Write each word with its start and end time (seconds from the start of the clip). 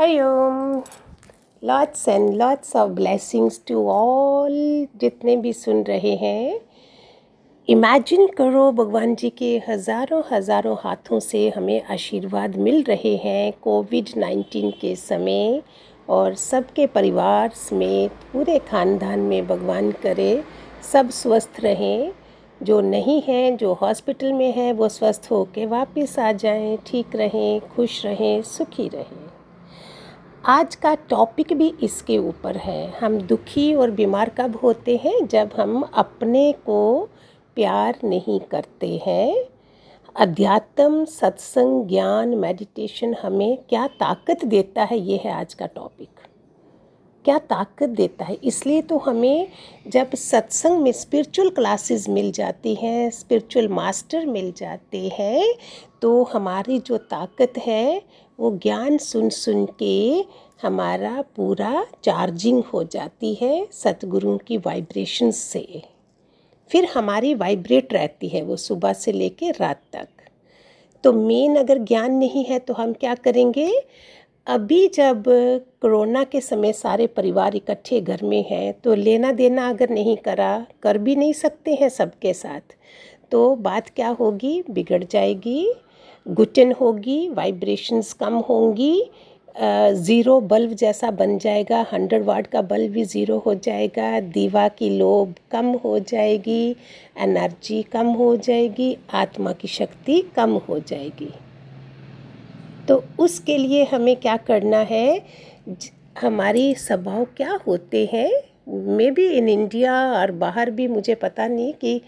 Hariom 0.00 0.82
lots 1.62 2.08
and 2.08 2.34
lots 2.34 2.74
of 2.76 2.90
blessings 2.90 3.60
to 3.68 3.84
all 3.88 4.54
जितने 4.96 5.36
भी 5.36 5.52
सुन 5.52 5.82
रहे 5.84 6.14
हैं। 6.16 6.60
इमेजिन 7.68 8.26
करो 8.26 8.70
भगवान 8.72 9.14
जी 9.14 9.30
के 9.30 9.50
हज़ारों 9.68 10.22
हज़ारों 10.30 10.76
हाथों 10.84 11.18
से 11.20 11.48
हमें 11.48 11.82
आशीर्वाद 11.82 12.56
मिल 12.58 12.82
रहे 12.82 13.14
हैं 13.16 13.52
कोविड 13.62 14.10
नाइन्टीन 14.16 14.70
के 14.70 14.94
समय 14.96 15.62
और 16.08 16.34
सबके 16.34 16.86
परिवार 16.86 17.50
समेत 17.56 18.12
पूरे 18.32 18.58
ख़ानदान 18.58 19.18
में 19.18 19.46
भगवान 19.46 19.92
करे, 19.92 20.42
सब 20.92 21.10
स्वस्थ 21.10 21.60
रहें। 21.60 22.12
जो 22.60 22.80
नहीं 22.80 23.20
हैं, 23.22 23.56
जो 23.56 23.72
हॉस्पिटल 23.72 24.32
में 24.32 24.52
हैं, 24.52 24.72
वो 24.72 24.88
स्वस्थ 24.88 25.28
हो 25.30 25.44
के 25.54 25.66
वापस 25.68 26.18
आ 26.18 26.32
जाएँ, 26.32 26.78
ठीक 26.86 27.16
रहें, 27.16 27.60
खुश 27.68 28.04
रहें, 28.06 28.42
सुखी 28.42 28.88
रहें। 28.88 29.28
आज 30.44 30.74
का 30.74 30.94
टॉपिक 30.94 31.52
भी 31.52 31.74
इसके 31.82 32.16
ऊपर 32.18 32.56
है। 32.56 32.90
हम 32.90 33.18
दुखी 33.20 33.74
और 33.74 33.90
बीमार 33.90 34.28
कब 34.28 34.56
होते 34.56 34.96
हैं? 34.96 35.26
जब 35.26 35.50
हम 35.56 35.82
अपने 35.82 36.52
को 36.52 37.08
प्यार 37.56 37.98
नहीं 38.04 38.40
करते 38.40 39.00
हैं। 39.06 39.44
अध्यात्म, 40.16 41.04
सत्संग, 41.04 41.88
ज्ञान 41.88 42.28
मेडिटेशन 42.28 43.14
हमें 43.22 43.56
क्या 43.68 43.86
ताकत 43.86 44.44
देता 44.44 44.84
है? 44.84 44.98
ये 44.98 45.20
है 45.24 45.32
आज 45.32 45.54
का 45.54 45.66
टॉपिक 45.66 46.08
क्या 47.24 47.38
ताकत 47.38 47.88
देता 47.88 48.24
है? 48.24 48.34
इसलिए 48.34 48.82
तो 48.82 48.98
हमें 48.98 49.48
जब 49.88 50.14
सत्संग 50.14 50.82
में 50.82 50.92
स्पिरिचुअल 50.92 51.50
क्लासेस 51.50 52.08
मिल 52.08 52.30
जाती 52.32 52.74
हैं 52.74 53.10
स्पिरिचुअल 53.10 53.68
मास्टर 53.68 54.26
मिल 54.26 54.52
जाते 54.56 55.08
हैं 55.08 55.54
तो 56.02 56.22
हमारी 56.22 56.78
जो 56.78 56.96
ताकत 56.96 57.58
है 57.58 58.02
वो 58.40 58.50
ज्ञान 58.62 58.96
सुन 58.98 59.28
सुन 59.28 59.64
के 59.78 60.24
हमारा 60.62 61.22
पूरा 61.36 61.84
चार्जिंग 62.04 62.62
हो 62.64 62.82
जाती 62.84 63.32
है 63.34 63.66
सतगुरुओं 63.72 64.38
की 64.38 64.56
वाइब्रेशन 64.56 65.30
से। 65.30 65.82
फिर 66.70 66.84
हमारी 66.84 67.34
वाइब्रेट 67.34 67.92
रहती 67.92 68.28
है 68.28 68.42
वो 68.42 68.56
सुबह 68.56 68.92
से 68.92 69.12
लेके 69.12 69.50
रात 69.50 69.80
तक। 69.92 70.08
तो 71.04 71.12
मेन 71.12 71.56
अगर 71.56 71.78
ज्ञान 71.78 72.14
नहीं 72.14 72.44
है 72.44 72.58
तो 72.58 72.74
हम 72.74 72.92
क्या 72.92 73.14
करेंगे? 73.14 73.70
अभी 74.46 74.86
जब 74.88 75.24
कोरोना 75.82 76.24
के 76.24 76.40
समय 76.40 76.72
सारे 76.72 77.06
परिवार 77.06 77.56
इकट्ठे 77.56 78.00
घर 78.00 78.22
में 78.22 78.44
हैं 78.50 78.72
तो 78.80 78.94
लेना 78.94 79.32
देना 79.32 79.68
अगर 79.68 79.90
नहीं 79.90 80.16
करा, 80.16 80.66
कर 80.82 80.98
भी 80.98 81.16
नहीं 81.16 81.32
सकते 81.32 81.74
हैं 81.74 81.88
सबके 81.88 82.34
साथ 82.34 82.76
तो 83.30 83.54
बात 83.56 83.88
क्या 83.88 84.08
होगी? 84.10 84.62
बिगड़ 84.70 85.04
जाएगी। 85.04 85.72
गुटन 86.26 86.72
होगी 86.72 87.28
वाइब्रेशंस 87.28 88.12
कम 88.12 88.34
होंगी 88.48 89.02
ज़ीरो 89.58 90.40
बल्ब 90.40 90.72
जैसा 90.72 91.10
बन 91.10 91.36
जाएगा 91.38 91.84
हंड्रेड 91.92 92.24
वाट 92.24 92.46
का 92.46 92.60
बल्ब 92.62 92.92
भी 92.92 93.04
ज़ीरो 93.04 93.38
हो 93.46 93.54
जाएगा, 93.54 94.20
दीवा 94.20 94.66
की 94.68 94.90
लोभ 94.90 95.34
कम 95.52 95.66
हो 95.84 95.98
जाएगी 95.98 96.76
एनर्जी 97.18 97.82
कम 97.82 98.06
हो 98.18 98.34
जाएगी, 98.36 98.96
आत्मा 99.12 99.52
की 99.52 99.68
शक्ति 99.68 100.20
कम 100.36 100.50
हो 100.68 100.78
जाएगी। 100.80 101.32
तो 102.88 103.02
उसके 103.18 103.56
लिए 103.58 103.84
हमें 103.84 104.14
क्या 104.16 104.36
करना 104.36 104.78
है? 104.90 105.22
हमारी 106.20 106.74
स्वभाव 106.76 107.24
क्या 107.36 107.58
होते 107.66 108.08
हैं? 108.12 108.30
मे 108.68 109.10
बी 109.10 109.26
इन 109.28 109.48
इंडिया 109.48 109.94
और 110.12 110.30
बाहर 110.32 110.70
भी 110.70 110.86
मुझे 110.88 111.14
पता 111.14 111.46
नहीं 111.48 111.72
कि 111.74 112.00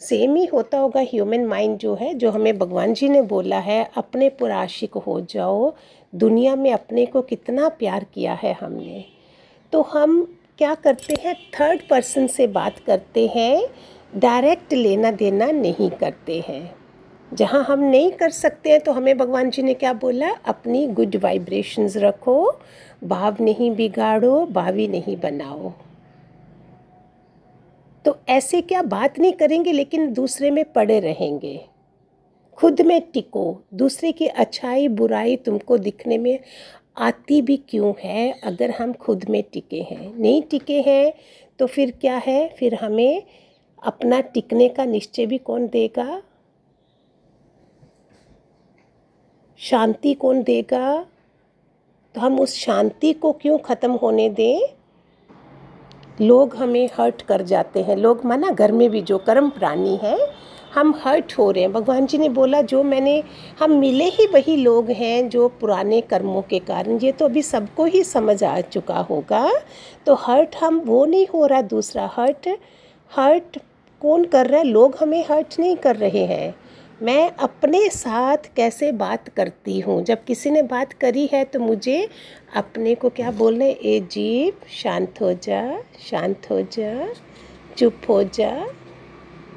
सेम 0.00 0.34
ही 0.34 0.46
होता 0.46 0.78
होगा 0.78 1.00
ह्यूमन 1.00 1.44
माइंड 1.44 1.78
जो 1.78 1.94
है, 1.94 2.14
जो 2.14 2.30
हमें 2.30 2.58
भगवान 2.58 2.94
जी 2.94 3.08
ने 3.08 3.22
बोला 3.22 3.58
है, 3.58 3.90
अपने 3.96 4.28
पुराशिक 4.28 4.94
हो 4.94 5.20
जाओ, 5.20 5.74
दुनिया 6.14 6.56
में 6.56 6.72
अपने 6.72 7.06
को 7.06 7.22
कितना 7.22 7.68
प्यार 7.68 8.06
किया 8.14 8.34
है 8.34 8.52
हमने। 8.60 9.04
तो 9.72 9.82
हम 9.82 10.38
क्या 10.58 10.74
करते 10.74 11.16
हैं? 11.20 11.34
थर्ड 11.34 11.80
पर्सन 11.90 12.26
से 12.26 12.46
बात 12.46 12.78
करते 12.78 13.26
हैं 13.26 13.66
डायरेक्ट 14.16 14.72
लेना 14.72 15.10
देना 15.10 15.46
नहीं 15.46 15.90
करते 15.90 16.44
हैं। 16.48 16.76
जहाँ 17.34 17.64
हम 17.64 17.80
नहीं 17.80 18.10
कर 18.10 18.30
सकते 18.30 18.70
हैं 18.70 18.80
तो 18.80 18.92
हमें 18.92 19.18
भगवान 19.18 19.50
जी 19.50 19.62
ने 19.62 19.74
क्या 19.74 19.92
बोला? 19.92 20.30
अपनी 20.30 20.86
गुड 20.86 21.16
वाइब्रेशंस 21.16 21.96
रखो, 21.96 22.58
भाव 23.04 23.36
नहीं 23.40 23.74
बिगाड़ो, 23.74 24.46
भावी 24.46 24.88
नहीं 24.88 25.16
बनाओ। 25.16 25.72
तो 28.06 28.16
ऐसे 28.28 28.60
क्या 28.62 28.82
बात 28.82 29.18
नहीं 29.18 29.32
करेंगे, 29.32 29.72
लेकिन 29.72 30.12
दूसरे 30.12 30.50
में 30.50 30.64
पड़े 30.72 30.98
रहेंगे। 31.00 31.60
खुद 32.58 32.80
में 32.80 33.00
टिको, 33.12 33.60
दूसरे 33.74 34.12
की 34.12 34.26
अच्छाई 34.26 34.88
बुराई 34.88 35.36
तुमको 35.36 35.78
दिखने 35.78 36.18
में 36.18 36.38
आती 36.96 37.42
भी 37.42 37.56
क्यों 37.56 37.92
है? 38.00 38.32
अगर 38.44 38.70
हम 38.70 38.92
खुद 38.92 39.24
में 39.30 39.42
टिके 39.52 39.80
हैं। 39.82 40.14
नहीं 40.18 40.42
टिके 40.42 40.80
हैं 40.80 41.12
तो 41.58 41.66
फिर 41.66 41.90
क्या 41.90 42.16
है? 42.16 42.48
फिर 42.48 42.74
हमें 42.74 43.22
अपना 43.82 44.20
टिकने 44.20 44.68
का 44.68 44.84
निश्चय 44.84 45.26
भी 45.26 45.38
कौन 45.38 45.66
देगा? 45.66 46.22
शांति 49.58 50.14
कौन 50.14 50.42
देगा? 50.42 51.06
तो 52.14 52.20
हम 52.20 52.40
उस 52.40 52.54
शांति 52.54 53.12
को 53.12 53.32
क्यों 53.32 53.58
ख़त्म 53.58 53.92
होने 53.92 54.28
दें? 54.28 54.60
लोग 56.20 56.56
हमें 56.56 56.90
हर्ट 56.98 57.22
कर 57.22 57.42
जाते 57.42 57.82
हैं। 57.82 57.96
लोग 57.96 58.24
माना 58.24 58.50
घर 58.50 58.72
में 58.72 58.90
भी 58.90 59.00
जो 59.00 59.18
कर्म 59.18 59.50
प्राणी 59.50 59.96
है, 59.96 60.46
हम 60.74 60.94
हर्ट 61.04 61.34
हो 61.38 61.50
रहे 61.50 61.62
हैं। 61.62 61.72
भगवान 61.72 62.06
जी 62.06 62.18
ने 62.18 62.28
बोला, 62.28 62.62
जो 62.62 62.82
मैंने, 62.82 63.22
हम 63.60 63.72
मिले 63.72 64.04
ही 64.04 64.26
वही 64.26 64.56
लोग 64.56 64.90
हैं 64.90 65.28
जो 65.28 65.48
पुराने 65.48 66.00
कर्मों 66.00 66.42
के 66.42 66.58
कारण। 66.58 66.98
ये 67.02 67.12
तो 67.12 67.24
अभी 67.24 67.42
सबको 67.42 67.84
ही 67.84 68.04
समझ 68.04 68.44
आ 68.44 68.60
चुका 68.60 68.98
होगा। 68.98 69.50
तो 70.06 70.14
हर्ट 70.14 70.56
हम, 70.60 70.80
वो 70.80 71.06
नहीं 71.06 71.26
हो 71.34 71.46
रहा 71.46 71.62
दूसरा। 71.62 72.10
हर्ट 72.12 72.48
हर्ट 73.16 73.58
कौन 74.02 74.24
कर 74.24 74.46
रहा 74.46 74.58
है? 74.58 74.66
लोग 74.66 74.96
हमें 75.00 75.24
हर्ट 75.30 75.54
नहीं 75.58 75.76
कर 75.76 75.96
रहे 75.96 76.24
हैं। 76.24 76.54
मैं 77.02 77.30
अपने 77.30 77.88
साथ 77.90 78.36
कैसे 78.56 78.92
बात 78.92 79.28
करती 79.28 79.80
हूँ? 79.80 80.02
जब 80.04 80.24
किसी 80.24 80.50
ने 80.50 80.62
बात 80.62 80.92
करी 80.92 81.28
है 81.32 81.44
तो 81.44 81.60
मुझे 81.60 82.08
अपने 82.56 82.94
को 82.94 83.08
क्या 83.08 83.30
बोलना 83.30 83.64
ए 83.64 84.08
जीव, 84.12 84.52
शांत 84.82 85.20
हो 85.20 85.32
जा, 85.32 85.80
शांत 86.10 86.50
हो 86.50 86.60
जा, 86.62 87.12
चुप 87.76 88.00
हो 88.08 88.22
जा। 88.24 88.66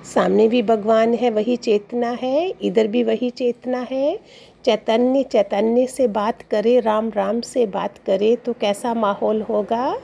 सामने 0.05 0.47
भी 0.47 0.61
भगवान 0.61 1.13
है, 1.13 1.29
वही 1.29 1.55
चेतना 1.55 2.09
है, 2.21 2.53
इधर 2.61 2.87
भी 2.87 3.03
वही 3.03 3.29
चेतना 3.29 3.87
है। 3.91 4.19
चैतन्य 4.65 5.23
चैतन्य 5.23 5.87
से 5.87 6.07
बात 6.07 6.41
करे, 6.41 6.79
राम 6.79 7.11
राम 7.15 7.41
से 7.41 7.65
बात 7.65 7.97
करे 7.97 8.35
तो 8.35 8.53
कैसा 8.53 8.93
माहौल 8.93 9.41
होगा? 9.41 9.97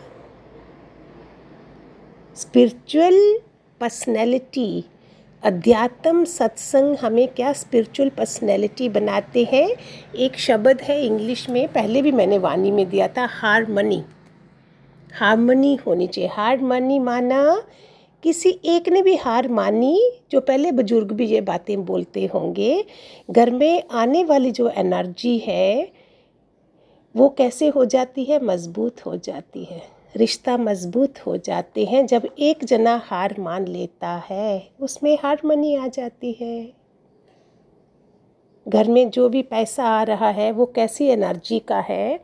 स्पिरिचुअल 2.36 3.40
पर्सनैलिटी 3.82 4.86
अध्यात्म 5.46 6.24
सत्संग 6.24 6.96
हमें 6.96 7.28
क्या 7.28 7.54
स्पिरिचुअल 7.54 8.10
पर्सनैलिटी 8.10 8.90
बनाते 8.90 9.44
हैं? 9.44 9.70
एक 10.16 10.38
शब्द 10.38 10.82
है 10.82 11.06
इंग्लिश 11.06 11.50
में, 11.50 11.68
पहले 11.68 12.02
भी 12.02 12.12
मैंने 12.12 12.38
वाणी 12.38 12.72
में 12.72 12.90
दिया 12.90 13.08
था, 13.08 13.26
हारमनी। 13.26 14.04
हारमनी 15.20 15.76
होनी 15.76 16.08
चाहिए। 16.08 16.30
हारमनी 16.34 17.00
माना 17.00 17.64
किसी 18.24 18.60
एक 18.66 18.90
ने 18.90 19.02
भी 19.02 19.16
हार 19.16 19.48
मानी, 19.48 20.12
जो 20.32 20.42
पहले 20.42 20.72
बुज़ुर्ग 20.72 21.12
भी 21.12 21.26
ये 21.26 21.42
बातें 21.42 21.86
बोलते 21.86 22.26
होंगे, 22.26 22.86
घर 23.32 23.52
में 23.52 23.84
आने 23.92 24.24
वाली 24.24 24.52
जो 24.52 24.70
एनर्जी 24.70 25.38
है, 25.38 25.92
वो 27.16 27.30
कैसे 27.30 27.68
हो 27.68 27.86
जाती 27.86 28.24
है? 28.24 28.44
मज़बूत 28.44 29.06
हो 29.06 29.18
जाती 29.18 29.64
है। 29.64 29.95
रिश्ता 30.16 30.58
मज़बूत 30.58 31.14
हो 31.28 31.38
जाते 31.38 31.86
हैं 31.86 32.06
जब 32.06 32.28
एक 32.40 32.64
जना 32.64 33.02
हार 33.06 33.36
मान 33.40 33.68
लेता 33.68 34.24
है। 34.30 34.70
उसमें 34.80 35.18
हारमनी 35.24 35.76
आ 35.76 35.88
जाती 35.88 36.38
है। 36.42 36.74
घर 38.68 38.88
में 38.88 39.10
जो 39.10 39.30
भी 39.30 39.42
पैसा 39.42 39.84
आ 39.84 40.04
रहा 40.04 40.30
है, 40.30 40.52
वो 40.52 40.66
कैसी 40.66 41.06
एनर्जी 41.06 41.60
का 41.60 41.80
है? 41.80 42.20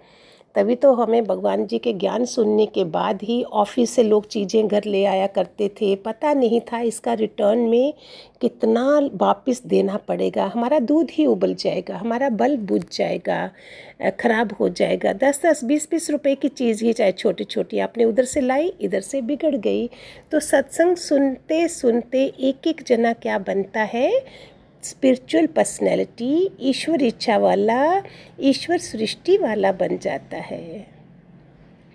तभी 0.56 0.76
तो 0.76 0.94
हमें 0.94 1.24
भगवान 1.26 1.66
जी 1.66 1.78
के 1.80 1.94
ज्ञान 1.94 2.26
सुनने 2.26 2.66
के 2.68 2.84
बाद 2.86 3.20
ही 3.24 3.42
ऑफ़िस 3.44 3.92
से 3.96 4.04
लोग 4.04 4.28
चीज़ें 4.28 4.68
घर 4.68 4.86
ले 4.86 5.04
आया 5.06 5.28
करते 5.28 5.70
थे। 5.82 5.96
पता 5.98 6.34
नहीं 6.34 6.60
था 6.72 6.80
इसका 6.82 7.14
रिटर्न 7.14 7.60
में 7.70 7.94
कितना 8.42 8.84
वापस 9.22 9.62
देना 9.66 9.98
पड़ेगा। 10.08 10.46
हमारा 10.54 10.80
दूध 10.82 11.12
ही 11.12 11.26
उबल 11.26 11.54
जाएगा, 11.56 11.98
हमारा 11.98 12.30
बल्ब 12.32 12.66
बुझ 12.68 12.82
जाएगा 12.92 13.50
ख़राब 14.20 14.54
हो 14.60 14.70
जाएगा। 14.70 15.14
दस 15.16 15.42
दस 15.46 15.64
बीस 15.64 15.88
बीस 15.92 16.10
रुपए 16.12 16.36
की 16.36 16.48
चीज़ 16.50 16.84
ही 16.86 16.94
चाहे 16.94 17.12
छोटी 17.14 17.44
छोटी 17.44 17.80
आपने 17.80 18.06
उधर 18.06 18.26
से 18.26 18.42
लाई, 18.42 18.72
इधर 18.82 19.02
से 19.02 19.22
बिगड़ 19.22 19.56
गई। 19.56 19.90
तो 20.32 20.40
सत्संग 20.42 20.96
सुनते 20.98 21.68
सुनते 21.70 22.26
एक 22.42 22.68
एक 22.68 22.84
जना 22.88 23.14
क्या 23.16 23.38
बनता 23.40 23.82
है? 23.84 24.12
स्पिरिचुअल 24.84 25.46
पर्सनैलिटी 25.46 26.52
ईश्वर 26.62 27.02
इच्छा 27.02 27.38
वाला, 27.38 28.02
ईश्वर 28.40 28.78
सृष्टि 28.78 29.38
वाला 29.38 29.72
बन 29.72 29.98
जाता 29.98 30.38
है। 30.38 30.88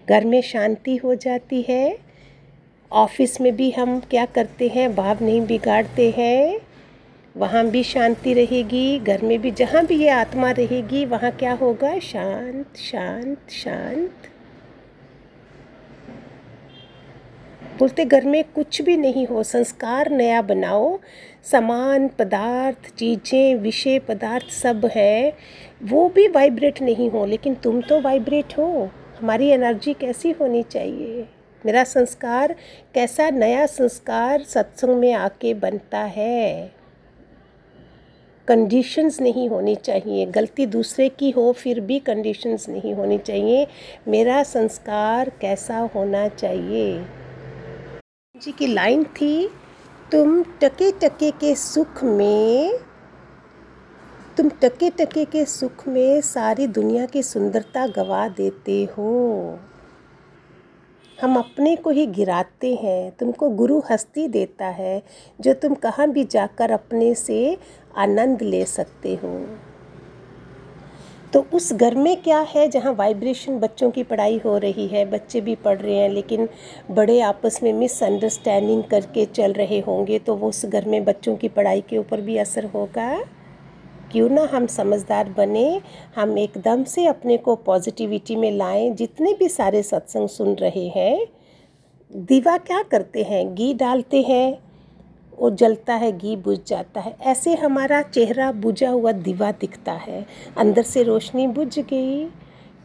घर 0.09 0.25
में 0.25 0.43
शांति 0.43 0.97
हो 0.97 1.15
जाती 1.15 1.65
है। 1.69 1.99
ऑफ़िस 2.93 3.41
में 3.41 3.57
भी 3.57 3.71
हम 3.71 4.01
क्या 4.01 4.25
करते 4.25 4.69
हैं, 4.69 4.95
भाव 4.95 5.19
नहीं 5.21 5.47
बिगाड़ते 5.47 6.11
हैं। 6.11 6.61
वहाँ 7.37 7.67
भी 7.67 7.83
शांति 7.83 8.33
रहेगी, 8.33 8.99
घर 8.99 9.23
में 9.23 9.41
भी 9.41 9.51
जहाँ 9.51 9.87
भी 9.87 9.95
ये 9.95 10.09
आत्मा 10.09 10.51
रहेगी, 10.51 11.05
वहाँ 11.05 11.31
क्या 11.31 11.53
होगा? 11.53 11.99
शांत 11.99 12.77
शांत 12.77 13.51
शांत। 13.51 14.13
बोलते, 17.79 18.05
घर 18.05 18.25
में 18.25 18.45
कुछ 18.45 18.83
भी 18.83 18.97
नहीं 18.97 19.27
हो, 19.27 19.43
संस्कार 19.43 20.11
नया 20.11 20.43
बनाओ। 20.43 20.99
सामान 21.45 22.09
पदार्थ, 22.09 22.97
चीज़ें, 22.97 23.57
विषय 23.57 23.99
पदार्थ 23.99 24.51
सब 24.51 24.87
है। 24.87 25.33
वो 25.83 26.09
भी 26.09 26.29
वाइब्रेट 26.29 26.83
नहीं 26.83 27.11
हो, 27.11 27.27
लेकिन 27.27 27.55
तुम 27.55 27.81
तो 27.81 28.01
वाइब्रेट 28.01 28.59
हो। 28.59 28.91
हमारी 29.21 29.49
एनर्जी 29.49 29.95
कैसी 29.95 30.31
होनी 30.31 30.63
चाहिए? 30.63 31.29
मेरा 31.67 31.85
संस्कार 31.85 32.55
कैसा 32.95 33.31
नया 33.31 33.67
संस्कार 33.67 34.43
सत्संग 34.43 34.91
में 34.91 35.13
आके 35.13 35.55
बनता 35.55 35.99
है? 35.99 36.73
कंडीशंस 38.49 39.21
नहीं 39.21 39.49
होनी 39.49 39.75
चाहिए। 39.75 40.27
गलती 40.27 40.67
दूसरे 40.67 41.09
की 41.09 41.31
हो, 41.31 41.53
फिर 41.53 41.81
भी 41.81 41.99
कंडीशंस 41.99 42.69
नहीं 42.69 42.95
होनी 42.95 43.19
चाहिए। 43.19 43.67
मेरा 44.09 44.43
संस्कार 44.43 45.33
कैसा 45.41 45.79
होना 45.79 46.29
चाहिए? 46.29 47.05
जी 48.43 48.53
की 48.53 48.67
लाइन 48.67 49.05
थी, 49.05 49.49
तुम 50.13 50.43
टके 50.43 50.93
टके 50.93 51.31
के 51.31 51.55
सुख 51.55 52.05
में, 52.05 52.79
तुम 54.37 54.49
टके 54.49 54.91
टके 54.91 55.25
के 55.25 55.45
सुख 55.45 55.89
में 55.89 56.21
सारी 56.21 56.67
दुनिया 56.67 57.07
की 57.07 57.23
सुंदरता 57.23 57.87
गवा 57.87 58.29
देते 58.29 58.85
हो। 58.85 59.59
हम 61.21 61.37
अपने 61.37 61.77
को 61.77 61.91
ही 61.91 62.07
गिराते 62.07 62.75
हैं, 62.75 63.11
तुमको 63.11 63.49
गुरु 63.49 63.83
हस्ती 63.91 64.29
देता 64.29 64.67
है, 64.67 65.03
जो 65.41 65.55
तुम 65.55 65.75
कहाँ 65.75 66.09
भी 66.09 66.25
जाकर 66.25 66.71
अपने 66.71 67.15
से 67.15 67.59
आनंद 67.97 68.43
ले 68.43 68.65
सकते 68.65 69.15
हो। 69.15 69.47
तो 71.37 71.45
उस 71.55 71.73
घर 71.73 71.95
में 71.95 72.17
क्या 72.23 72.39
है 72.41 72.67
जहाँ 72.69 72.93
वाइब्रेशन 72.95 73.59
बच्चों 73.59 73.91
की 73.91 74.03
पढ़ाई 74.03 74.41
हो 74.45 74.57
रही 74.59 74.87
है? 74.89 75.05
बच्चे 75.05 75.41
भी 75.41 75.55
पढ़ 75.55 75.79
रहे 75.79 75.95
हैं, 75.95 76.09
लेकिन 76.09 76.49
बड़े 76.91 77.21
आपस 77.21 77.59
में 77.63 77.73
मिसअंडरस्टैंडिंग 77.73 78.83
करके 78.83 79.25
चल 79.25 79.53
रहे 79.53 79.81
होंगे 79.81 80.19
तो 80.19 80.35
वो 80.35 80.49
उस 80.49 80.65
घर 80.67 80.85
में 80.85 81.05
बच्चों 81.05 81.37
की 81.37 81.49
पढ़ाई 81.49 81.81
के 81.81 81.99
ऊपर 81.99 82.21
भी 82.21 82.37
असर 82.37 82.65
होगा? 82.65 83.19
क्यों 84.13 84.29
ना 84.31 84.49
हम 84.53 84.67
समझदार 84.67 85.29
बने, 85.29 85.81
हम 86.17 86.39
एकदम 86.39 86.85
से 86.85 87.07
अपने 87.07 87.37
को 87.37 87.57
पॉजिटिविटी 87.57 88.37
में 88.37 88.51
लाएँ, 88.53 88.91
जितने 88.91 89.35
भी 89.35 89.49
सारे 89.49 89.83
सत्संग 89.83 90.29
सुन 90.29 90.55
रहे 90.55 90.87
हैं। 90.89 91.27
दीवा 92.11 92.57
क्या 92.59 92.83
करते 92.83 93.23
हैं? 93.23 93.55
घी 93.55 93.75
डालते 93.75 94.23
हैं 94.23 94.66
वो 95.39 95.51
जलता 95.51 95.95
है, 95.95 96.19
घी 96.19 96.37
बुझ 96.37 96.59
जाता 96.67 97.01
है। 97.01 97.17
ऐसे 97.21 97.55
हमारा 97.55 98.03
चेहरा 98.03 98.53
बुझा 98.53 98.89
हुआ 98.89 99.13
दीवा 99.13 99.51
दिखता 99.53 99.93
है। 99.93 100.27
अंदर 100.57 100.83
से 100.83 101.03
रोशनी 101.03 101.47
बुझ 101.47 101.79
गई। 101.79 102.29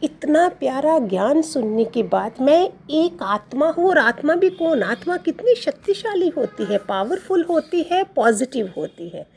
इतना 0.03 0.47
प्यारा 0.49 0.99
ज्ञान 0.99 1.41
सुनने 1.41 1.85
के 1.85 2.03
बाद 2.03 2.31
मैं 2.41 2.69
एक 2.89 3.23
आत्मा 3.23 3.69
हूँ 3.69 3.89
और 3.89 3.97
आत्मा 3.97 4.35
भी 4.35 4.49
कौन? 4.49 4.83
आत्मा 4.83 5.17
कितनी 5.17 5.55
शक्तिशाली 5.55 6.27
होती 6.27 6.65
है 6.65 6.77
पावरफुल 6.77 7.45
होती 7.49 7.81
है 7.91 8.03
पॉजिटिव 8.03 8.73
होती 8.77 9.09
है। 9.09 9.27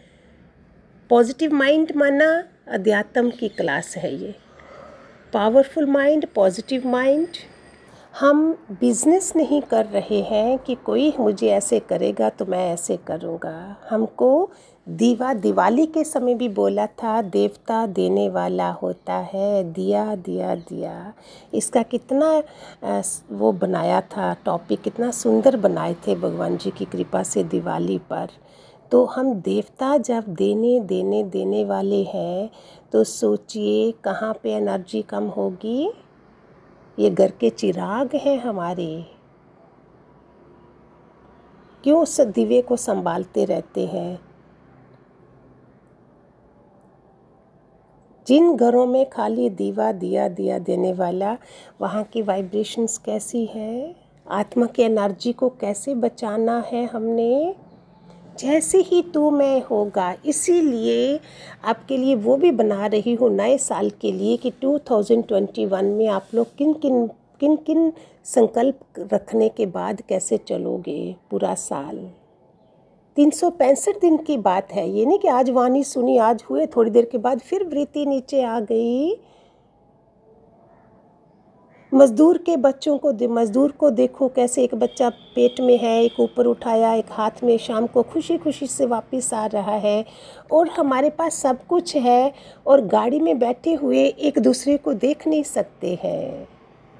पॉजिटिव 1.10 1.54
माइंड 1.54 1.92
माना 1.96 2.44
अध्यात्म 2.68 3.30
की 3.30 3.48
क्लास 3.48 3.96
है 3.96 4.14
ये। 4.14 4.34
पावरफुल 5.32 5.86
माइंड 5.86 6.26
पॉजिटिव 6.26 6.88
माइंड 6.88 7.28
हम 8.14 8.42
बिज़नेस 8.80 9.32
नहीं 9.36 9.60
कर 9.60 9.86
रहे 9.86 10.20
हैं 10.22 10.58
कि 10.58 10.74
कोई 10.84 11.12
मुझे 11.20 11.48
ऐसे 11.50 11.78
करेगा 11.80 12.28
तो 12.28 12.44
मैं 12.46 12.68
ऐसे 12.72 12.96
करूँगा। 12.96 13.54
हमको 13.90 14.50
दीवा, 14.86 15.32
दिवाली 15.34 15.86
के 15.86 16.04
समय 16.04 16.34
भी 16.34 16.48
बोला 16.48 16.86
था, 16.86 17.20
देवता 17.22 17.86
देने 17.88 18.28
वाला 18.28 18.70
होता 18.72 19.14
है, 19.32 19.72
दिया 19.72 20.14
दिया 20.16 20.54
दिया। 20.54 21.12
इसका 21.54 21.82
कितना 21.84 22.30
वो 23.32 23.52
बनाया 23.54 24.00
था 24.00 24.32
टॉपिक 24.44 24.82
कितना 24.82 25.10
सुंदर 25.12 25.56
बनाए 25.56 25.94
थे 26.06 26.14
भगवान 26.16 26.56
जी 26.56 26.70
की 26.70 26.84
कृपा 26.84 27.22
से 27.22 27.44
दिवाली 27.46 27.98
पर। 28.10 28.28
तो 28.92 29.04
हम 29.06 29.34
देवता 29.34 29.96
जब 29.98 30.24
देने 30.30 30.78
देने 30.80 31.22
देने 31.24 31.64
वाले 31.64 32.02
हैं 32.04 32.50
तो 32.92 33.04
सोचिए 33.04 33.92
कहाँ 34.04 34.32
पे 34.42 34.52
एनर्जी 34.52 35.02
कम 35.02 35.28
होगी? 35.28 35.92
ये 36.98 37.10
घर 37.10 37.30
के 37.30 37.50
चिराग 37.50 38.10
हैं 38.14 38.38
हमारे। 38.38 39.06
क्यों 41.84 42.02
उस 42.02 42.20
दिवे 42.20 42.62
को 42.62 42.76
संभालते 42.76 43.44
रहते 43.44 43.86
हैं? 43.86 44.20
जिन 48.26 48.56
घरों 48.56 48.86
में 48.86 49.10
खाली 49.10 49.50
दीवा 49.50 49.92
दिया 49.92 50.28
दिया 50.28 50.58
देने 50.58 50.92
वाला, 50.92 51.36
वहाँ 51.80 52.04
की 52.04 52.22
वाइब्रेशंस 52.22 52.98
कैसी 52.98 53.46
है? 53.46 53.96
आत्मा 54.30 54.66
की 54.66 54.82
एनर्जी 54.82 55.32
को 55.32 55.48
कैसे 55.48 55.94
बचाना 55.94 56.64
है 56.72 56.86
हमने? 56.86 57.56
जैसे 58.38 58.78
ही 58.78 59.02
तू 59.02 59.30
मैं 59.30 59.62
होगा, 59.62 60.14
इसीलिए 60.26 61.20
आपके 61.64 61.96
लिए 61.96 62.14
वो 62.14 62.36
भी 62.36 62.50
बना 62.50 62.86
रही 62.86 63.14
हूँ 63.14 63.30
नए 63.30 63.58
साल 63.58 63.90
के 63.90 64.12
लिए 64.12 64.36
कि 64.36 64.50
2021 64.64 65.82
में 65.82 66.06
आप 66.08 66.28
लोग 66.34 66.56
किन 66.56 66.72
किन 66.72 67.06
किन 67.40 67.56
किन 67.56 67.92
संकल्प 68.24 68.78
रखने 69.12 69.48
के 69.48 69.66
बाद 69.66 70.00
कैसे 70.00 70.36
चलोगे 70.36 71.14
पूरा 71.30 71.54
साल? 71.54 71.96
तीन 73.16 73.30
सौ 73.30 73.50
पैंसठ 73.50 74.00
दिन 74.00 74.16
की 74.16 74.36
बात 74.38 74.72
है। 74.72 74.88
ये 74.90 75.04
नहीं 75.06 75.18
कि 75.18 75.28
आज 75.28 75.50
वाणी 75.50 75.84
सुनी, 75.84 76.16
आज 76.18 76.42
हुए, 76.50 76.66
थोड़ी 76.66 76.90
देर 76.90 77.04
के 77.04 77.18
बाद 77.18 77.40
फिर 77.40 77.64
वृत्ति 77.64 78.06
नीचे 78.06 78.42
आ 78.42 78.60
गई। 78.60 79.14
मज़दूर 81.94 82.38
के 82.38 82.56
बच्चों 82.56 82.96
को 82.98 83.12
मज़दूर 83.28 83.70
को 83.70 83.88
देखो 83.90 84.28
कैसे 84.28 84.62
एक 84.64 84.74
बच्चा 84.74 85.08
पेट 85.34 85.60
में 85.60 85.76
है, 85.78 86.02
एक 86.04 86.18
ऊपर 86.20 86.46
उठाया, 86.46 86.92
एक 86.94 87.10
हाथ 87.10 87.42
में 87.44 87.56
शाम 87.58 87.86
को 87.86 88.02
खुशी 88.02 88.36
खुशी 88.38 88.66
से 88.66 88.86
वापस 88.86 89.32
आ 89.34 89.44
रहा 89.46 89.76
है 89.76 90.04
और 90.52 90.68
हमारे 90.68 91.10
पास 91.10 91.34
सब 91.34 91.58
कुछ 91.66 91.94
है 91.96 92.32
और 92.66 92.80
गाड़ी 92.86 93.20
में 93.20 93.38
बैठे 93.38 93.74
हुए 93.74 94.04
एक 94.06 94.38
दूसरे 94.38 94.76
को 94.76 94.94
देख 94.94 95.26
नहीं 95.26 95.42
सकते 95.42 95.98
हैं। 96.02 96.48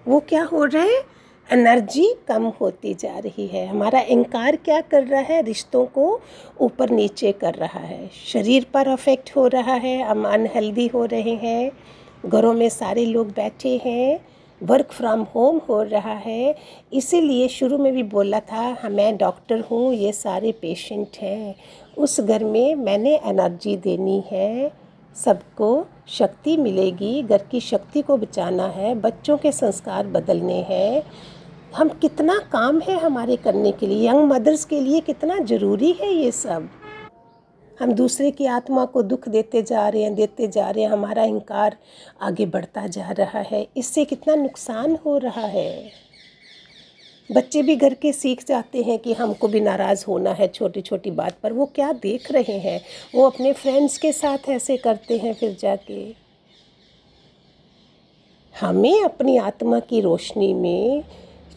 वो 0.07 0.21
क्या 0.21 0.43
हो 0.43 0.65
रहा 0.65 0.83
है? 0.83 1.03
एनर्जी 1.49 2.15
कम 2.29 2.45
होती 2.61 2.95
जा 2.95 3.19
रही 3.19 3.47
है। 3.47 3.67
हमारा 3.67 4.01
इनकार 4.01 4.57
क्या 4.57 4.81
कर 4.81 5.03
रहा 5.03 5.21
है? 5.21 5.41
रिश्तों 5.43 5.85
को 5.87 6.21
ऊपर 6.61 6.91
नीचे 6.91 7.33
कर 7.33 7.55
रहा 7.55 7.81
है। 7.81 8.09
शरीर 8.27 8.67
पर 8.75 8.89
अफेक्ट 8.89 9.37
हो 9.37 9.47
रहा 9.47 9.75
है, 9.75 10.03
हम 10.03 10.25
अनहेल्दी 10.25 10.87
हो 10.87 11.05
रहे 11.05 11.35
हैं, 11.35 11.73
घरों 12.27 12.53
में 12.53 12.69
सारे 12.69 13.07
लोग 13.07 13.27
बैठे 13.27 13.77
हैं। 13.85 14.34
वर्क 14.61 14.93
फ्रॉम 14.93 15.23
होम 15.35 15.59
हो 15.69 15.83
रहा 15.83 16.13
है। 16.15 16.55
इसीलिए 16.93 17.49
शुरू 17.49 17.79
में 17.79 17.93
भी 17.93 18.03
बोला 18.03 18.41
था 18.43 18.89
मैं 18.89 19.17
डॉक्टर 19.17 19.61
हूँ, 19.61 19.93
ये 19.95 20.13
सारे 20.13 20.53
पेशेंट 20.53 21.17
हैं। 21.23 21.55
उस 21.99 22.21
घर 22.21 22.45
में 22.45 22.75
मैंने 22.75 23.15
एनर्जी 23.17 23.77
देनी 23.77 24.23
है, 24.27 24.71
सबको 25.17 25.87
शक्ति 26.09 26.57
मिलेगी, 26.57 27.23
घर 27.23 27.43
की 27.51 27.61
शक्ति 27.61 28.03
को 28.03 28.17
बचाना 28.17 28.67
है, 28.69 28.95
बच्चों 28.95 29.37
के 29.37 29.53
संस्कार 29.53 30.07
बदलने 30.07 30.61
हैं। 30.63 31.03
हम 31.77 31.89
कितना 32.01 32.39
काम 32.53 32.81
है 32.81 32.99
हमारे 33.01 33.37
करने 33.37 33.73
के 33.73 33.87
लिए, 33.87 34.09
यंग 34.09 34.29
मदर्स 34.31 34.65
के 34.65 34.81
लिए 34.81 35.01
कितना 35.01 35.39
ज़रूरी 35.41 35.93
है 35.93 36.13
ये 36.13 36.31
सब। 36.33 36.69
हम 37.81 37.93
दूसरे 37.93 38.31
की 38.31 38.47
आत्मा 38.47 38.85
को 38.85 39.03
दुख 39.03 39.29
देते 39.29 39.63
जा 39.63 39.89
रहे 39.89 40.03
हैं, 40.03 40.15
देते 40.15 40.49
जा 40.49 40.71
रहे 40.71 40.85
हैं, 40.85 40.91
हमारा 40.91 41.25
इनकार 41.25 41.77
आगे 42.23 42.47
बढ़ता 42.47 42.87
जा 42.87 43.11
रहा 43.11 43.39
है। 43.39 43.67
इससे 43.77 44.05
कितना 44.05 44.35
नुकसान 44.35 44.99
हो 45.07 45.19
रहा 45.19 45.47
है? 45.47 45.91
बच्चे 47.33 47.63
भी 47.63 47.77
घर 47.77 47.95
के 47.95 48.13
सीख 48.13 48.47
जाते 48.47 48.83
हैं 48.83 48.99
कि 48.99 49.13
हमको 49.13 49.49
भी 49.49 49.61
नाराज़ 49.61 50.05
होना 50.09 50.31
है 50.31 50.49
छोटी 50.49 50.81
छोटी 50.81 51.11
बात 51.11 51.35
पर। 51.43 51.53
वो 51.53 51.67
क्या 51.67 51.93
देख 51.93 52.33
रहे 52.33 52.59
हैं? 52.59 52.81
वो 53.15 53.27
अपने 53.27 53.53
फ्रेंड्स 53.53 53.99
के 53.99 54.13
साथ 54.13 54.49
ऐसे 54.49 54.77
करते 54.77 55.19
हैं 55.19 55.35
फिर 55.35 55.57
जाके। 55.61 56.15
हमें 58.61 59.05
अपनी 59.05 59.37
आत्मा 59.37 59.81
की 59.81 60.01
रोशनी 60.01 60.55
में 60.55 61.05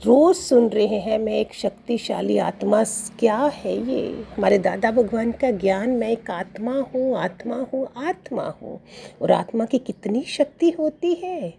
रोज़ 0.06 0.38
सुन 0.38 0.70
रहे 0.70 0.86
हैं, 0.86 1.20
मैं 1.20 1.34
एक 1.34 1.54
शक्तिशाली 1.54 2.38
आत्मा, 2.38 2.84
क्या 3.20 3.38
है 3.38 3.92
ये? 3.92 4.26
हमारे 4.36 4.58
दादा 4.58 4.92
भगवान 4.92 5.32
का 5.32 5.52
ज्ञान, 5.52 5.90
मैं 5.90 6.10
एक 6.10 6.32
आत्मा 6.32 6.72
हूँ 6.72 7.18
आत्मा 7.18 7.68
हूँ 7.74 7.88
आत्मा 7.98 8.56
हूँ। 8.62 8.82
और 9.22 9.32
आत्मा 9.32 9.66
की 9.66 9.78
कितनी 9.78 10.22
शक्ति 10.22 10.70
होती 10.70 11.14
है? 11.14 11.54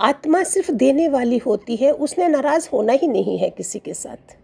आत्मा 0.00 0.42
सिर्फ़ 0.42 0.72
देने 0.72 1.08
वाली 1.08 1.38
होती 1.38 1.76
है, 1.76 1.90
उसने 1.90 2.28
नाराज़ 2.28 2.68
होना 2.72 2.92
ही 2.92 3.06
नहीं 3.06 3.38
है 3.38 3.50
किसी 3.50 3.78
के 3.78 3.94
साथ। 3.94 4.36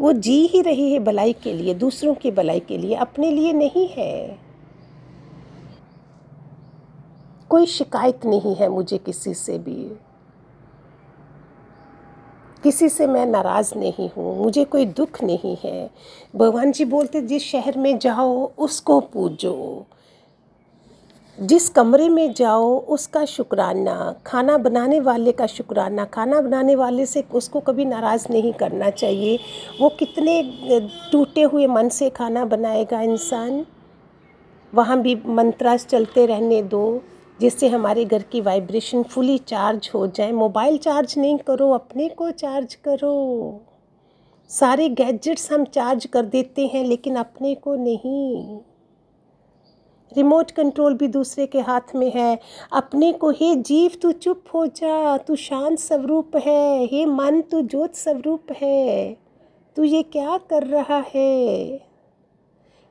वो 0.00 0.12
जी 0.12 0.46
ही 0.46 0.62
रही 0.62 0.92
है 0.92 0.98
भलाई 0.98 1.32
के 1.32 1.52
लिए, 1.52 1.74
दूसरों 1.74 2.14
की 2.14 2.30
भलाई 2.30 2.60
के 2.60 2.78
लिए, 2.78 2.94
अपने 2.94 3.30
लिए 3.30 3.52
नहीं 3.52 3.88
है। 3.88 4.38
कोई 7.48 7.66
शिकायत 7.66 8.24
नहीं 8.24 8.54
है 8.54 8.68
मुझे 8.68 8.98
किसी 8.98 9.34
से 9.34 9.58
भी। 9.58 10.05
किसी 12.66 12.88
से 12.88 13.06
मैं 13.06 13.26
नाराज़ 13.26 13.72
नहीं 13.78 14.08
हूँ, 14.16 14.42
मुझे 14.42 14.64
कोई 14.64 14.86
दुख 14.86 15.22
नहीं 15.22 15.56
है। 15.64 15.90
भगवान 16.36 16.72
जी 16.72 16.84
बोलते, 16.84 17.20
जिस 17.20 17.42
शहर 17.42 17.78
में 17.78 17.98
जाओ, 17.98 18.50
उसको 18.58 19.00
पूजो। 19.00 19.86
जिस 21.38 21.68
कमरे 21.68 22.08
में 22.08 22.32
जाओ, 22.32 22.78
उसका 22.78 23.24
शुक्राना, 23.24 24.14
खाना 24.26 24.58
बनाने 24.58 25.00
वाले 25.00 25.32
का 25.32 25.46
शुक्राना, 25.46 26.04
खाना 26.04 26.40
बनाने 26.40 26.74
वाले 26.74 27.06
से 27.06 27.24
उसको 27.34 27.60
कभी 27.60 27.84
नाराज़ 27.84 28.26
नहीं 28.30 28.52
करना 28.52 28.90
चाहिए। 28.90 29.38
वो 29.80 29.88
कितने 29.88 30.42
टूटे 31.12 31.42
हुए 31.42 31.66
मन 31.66 31.88
से 31.88 32.10
खाना 32.10 32.44
बनाएगा 32.44 33.00
इंसान। 33.00 33.66
वहाँ 34.74 35.00
भी 35.00 35.22
मंत्रास 35.26 35.86
चलते 35.86 36.26
रहने 36.26 36.62
दो। 36.62 37.02
जिससे 37.40 37.68
हमारे 37.68 38.04
घर 38.04 38.22
की 38.22 38.40
वाइब्रेशन 38.40 39.02
फुली 39.02 39.38
चार्ज 39.38 39.90
हो 39.94 40.06
जाए। 40.06 40.32
मोबाइल 40.32 40.78
चार्ज 40.78 41.14
नहीं 41.18 41.38
करो, 41.38 41.70
अपने 41.70 42.08
को 42.08 42.30
चार्ज 42.30 42.74
करो। 42.74 43.60
सारे 44.48 44.88
गैजेट्स 44.88 45.52
हम 45.52 45.64
चार्ज 45.64 46.06
कर 46.06 46.22
देते 46.22 46.66
हैं, 46.66 46.84
लेकिन 46.84 47.16
अपने 47.16 47.54
को 47.54 47.74
नहीं। 47.74 48.58
रिमोट 50.16 50.50
कंट्रोल 50.50 50.94
भी 50.94 51.08
दूसरे 51.08 51.46
के 51.46 51.60
हाथ 51.60 51.80
में 51.94 52.12
है। 52.12 52.38
अपने 52.72 53.12
को, 53.12 53.30
हे 53.30 53.56
जीव, 53.56 53.90
तू 54.02 54.12
चुप 54.12 54.44
हो 54.54 54.66
जा। 54.66 55.16
तू 55.16 55.36
शांत 55.36 55.78
स्वरूप 55.78 56.36
है। 56.36 56.84
हे 56.84 57.06
मन, 57.06 57.40
तू 57.40 57.62
ज्योत 57.62 57.94
स्वरूप 57.94 58.42
है। 58.52 59.16
तू 59.76 59.84
ये 59.84 60.02
क्या 60.02 60.38
कर 60.38 60.62
रहा 60.62 61.04
है? 61.14 61.85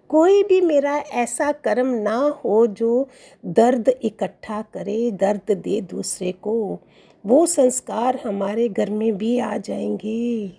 कोई 0.09 0.43
भी 0.43 0.61
मेरा 0.61 0.97
ऐसा 0.97 1.51
कर्म 1.51 1.87
ना 1.87 2.39
हो 2.45 2.67
जो 2.67 3.07
दर्द 3.45 3.89
इकट्ठा 4.03 4.61
करे, 4.61 5.11
दर्द 5.11 5.51
दे 5.51 5.81
दूसरे 5.81 6.31
को, 6.31 6.79
वो 7.25 7.45
संस्कार 7.45 8.19
हमारे 8.25 8.69
घर 8.69 8.89
में 8.89 9.17
भी 9.17 9.39
आ 9.39 9.57
जाएँगे। 9.57 10.51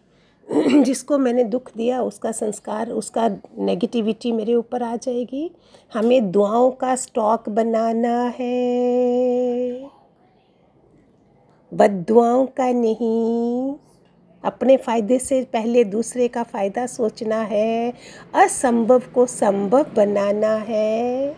जिसको 0.83 1.19
मैंने 1.19 1.45
दुख 1.45 1.77
दिया, 1.77 2.03
उसका 2.03 2.33
संस्कार, 2.33 2.91
उसका 2.91 3.31
नेगेटिविटी 3.59 4.33
मेरे 4.33 4.55
ऊपर 4.55 4.83
आ 4.83 4.97
जाएगी। 4.97 5.51
हमें 5.95 6.31
दुआओं 6.31 6.71
का 6.71 6.97
स्टॉक 6.97 7.49
बनाना 7.49 8.35
है। 8.39 9.91
बद 11.75 11.91
दुआओं 11.91 12.47
का 12.47 12.73
नहीं। 12.73 13.75
अपने 14.47 14.77
फ़ायदे 14.77 15.19
से 15.19 15.43
पहले 15.53 15.85
दूसरे 15.85 16.29
का 16.29 16.43
फ़ायदा 16.43 16.87
सोचना 16.87 17.41
है। 17.43 17.93
असंभव 18.35 19.03
को 19.15 19.27
संभव 19.27 19.87
बनाना 19.97 20.55
है। 20.55 21.37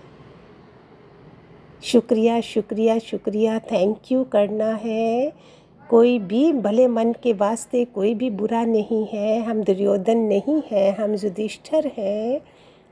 शुक्रिया 1.82 2.40
शुक्रिया 2.40 2.98
शुक्रिया। 2.98 3.58
थैंक 3.58 4.12
यू 4.12 4.24
करना 4.24 4.72
है। 4.74 5.32
कोई 5.90 6.18
भी 6.18 6.52
भले 6.52 6.86
मन 6.86 7.12
के 7.22 7.32
वास्ते 7.32 7.84
कोई 7.84 8.14
भी 8.14 8.30
बुरा 8.30 8.64
नहीं 8.64 9.06
है। 9.06 9.42
हम 9.42 9.62
दुर्योधन 9.62 10.18
नहीं 10.18 10.62
है, 10.70 10.90
हम 10.92 11.14
युधिष्ठर 11.14 11.90
हैं। 11.98 12.40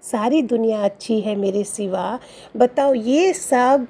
सारी 0.02 0.42
दुनिया 0.42 0.85
अच्छी 0.85 1.20
है 1.20 1.37
मेरे 1.37 1.64
सिवा। 1.64 2.18
बताओ, 2.56 2.94
ये 2.94 3.32
सब 3.32 3.87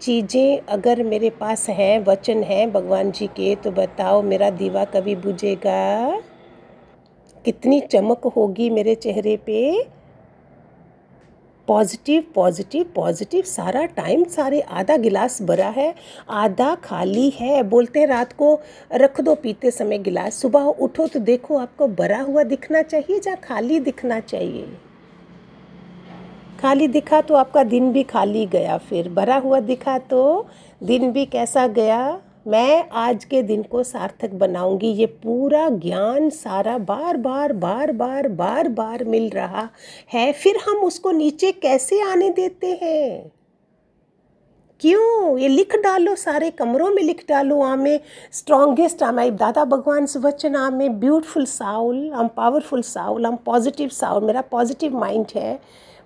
चीज़ें 0.00 0.60
अगर 0.68 1.02
मेरे 1.02 1.30
पास 1.30 1.68
हैं, 1.68 2.04
वचन 2.04 2.42
हैं 2.42 2.72
भगवान 2.72 3.10
जी 3.10 3.26
के 3.26 3.54
तो 3.54 3.70
बताओ 3.70 4.22
मेरा 4.22 4.50
दीवा 4.50 4.84
कभी 4.84 5.16
बुझेगा? 5.16 6.10
कितनी 7.44 7.80
चमक 7.80 8.26
होगी 8.26 8.70
मेरे 8.70 8.94
चेहरे 8.94 9.36
पे। 9.36 9.86
पॉजिटिव 11.68 12.24
पॉजिटिव 12.34 12.92
पॉजिटिव, 12.94 13.42
सारा 13.42 13.84
टाइम, 13.84 14.24
सारे 14.24 14.60
आधा 14.60 14.96
गिलास 14.96 15.42
भरा 15.42 15.68
है, 15.68 15.94
आधा 16.30 16.74
खाली 16.74 17.28
है। 17.30 17.62
बोलते 17.62 18.00
हैं 18.00 18.06
रात 18.06 18.32
को, 18.32 18.58
रख 18.92 19.20
दो 19.20 19.34
पीते 19.34 19.70
समय 19.70 19.98
गिलास, 19.98 20.34
सुबह 20.34 20.60
उठो 20.60 21.06
तो 21.06 21.20
देखो 21.20 21.58
आपको 21.58 21.88
भरा 21.88 22.20
हुआ 22.20 22.42
दिखना 22.42 22.82
चाहिए 22.82 23.20
या 23.28 23.34
खाली 23.34 23.80
दिखना 23.80 24.20
चाहिए? 24.20 24.66
खाली 26.58 26.86
दिखा 26.88 27.20
तो 27.20 27.34
आपका 27.34 27.62
दिन 27.64 27.92
भी 27.92 28.02
खाली 28.02 28.46
गया, 28.46 28.78
फिर 28.78 29.08
भरा 29.08 29.36
हुआ 29.36 29.60
दिखा 29.60 29.98
तो 29.98 30.46
दिन 30.82 31.10
भी 31.12 31.24
कैसा 31.26 31.66
गया। 31.66 32.20
मैं 32.46 32.88
आज 32.90 33.24
के 33.24 33.42
दिन 33.42 33.62
को 33.62 33.82
सार्थक 33.82 34.34
बनाऊँगी। 34.34 34.88
ये 34.88 35.06
पूरा 35.06 35.68
ज्ञान 35.68 36.28
सारा 36.30 36.76
बार 36.80 37.16
बार 37.16 37.52
बार 37.52 37.92
बार 37.92 38.28
बार 38.28 38.68
बार 38.68 39.04
मिल 39.04 39.28
रहा 39.30 39.68
है। 40.12 40.30
फिर 40.32 40.58
हम 40.68 40.76
उसको 40.78 41.10
नीचे 41.12 41.52
कैसे 41.52 42.00
आने 42.02 42.30
देते 42.30 42.78
हैं? 42.82 43.30
क्यों? 44.80 45.38
ये 45.38 45.48
लिख 45.48 45.76
डालो, 45.76 46.14
सारे 46.14 46.50
कमरों 46.50 46.90
में 46.90 47.02
लिख 47.02 47.24
डालो। 47.28 47.62
आमे 47.62 47.98
स्ट्रॉन्गेस्ट 48.32 49.02
आम 49.02 49.18
आई 49.18 49.30
दादा 49.30 49.64
भगवान 49.64 50.06
वचन 50.18 50.56
आमे 50.56 50.88
ब्यूटफुल 50.88 51.44
साउल 51.46 52.10
हम 52.14 52.28
पावरफुल 52.28 52.82
साउल 52.82 53.26
हम 53.26 53.36
पॉजिटिव 53.36 53.88
साउल। 53.88 54.24
मेरा 54.24 54.40
पॉजिटिव 54.50 54.98
माइंड 54.98 55.26
है। 55.34 55.58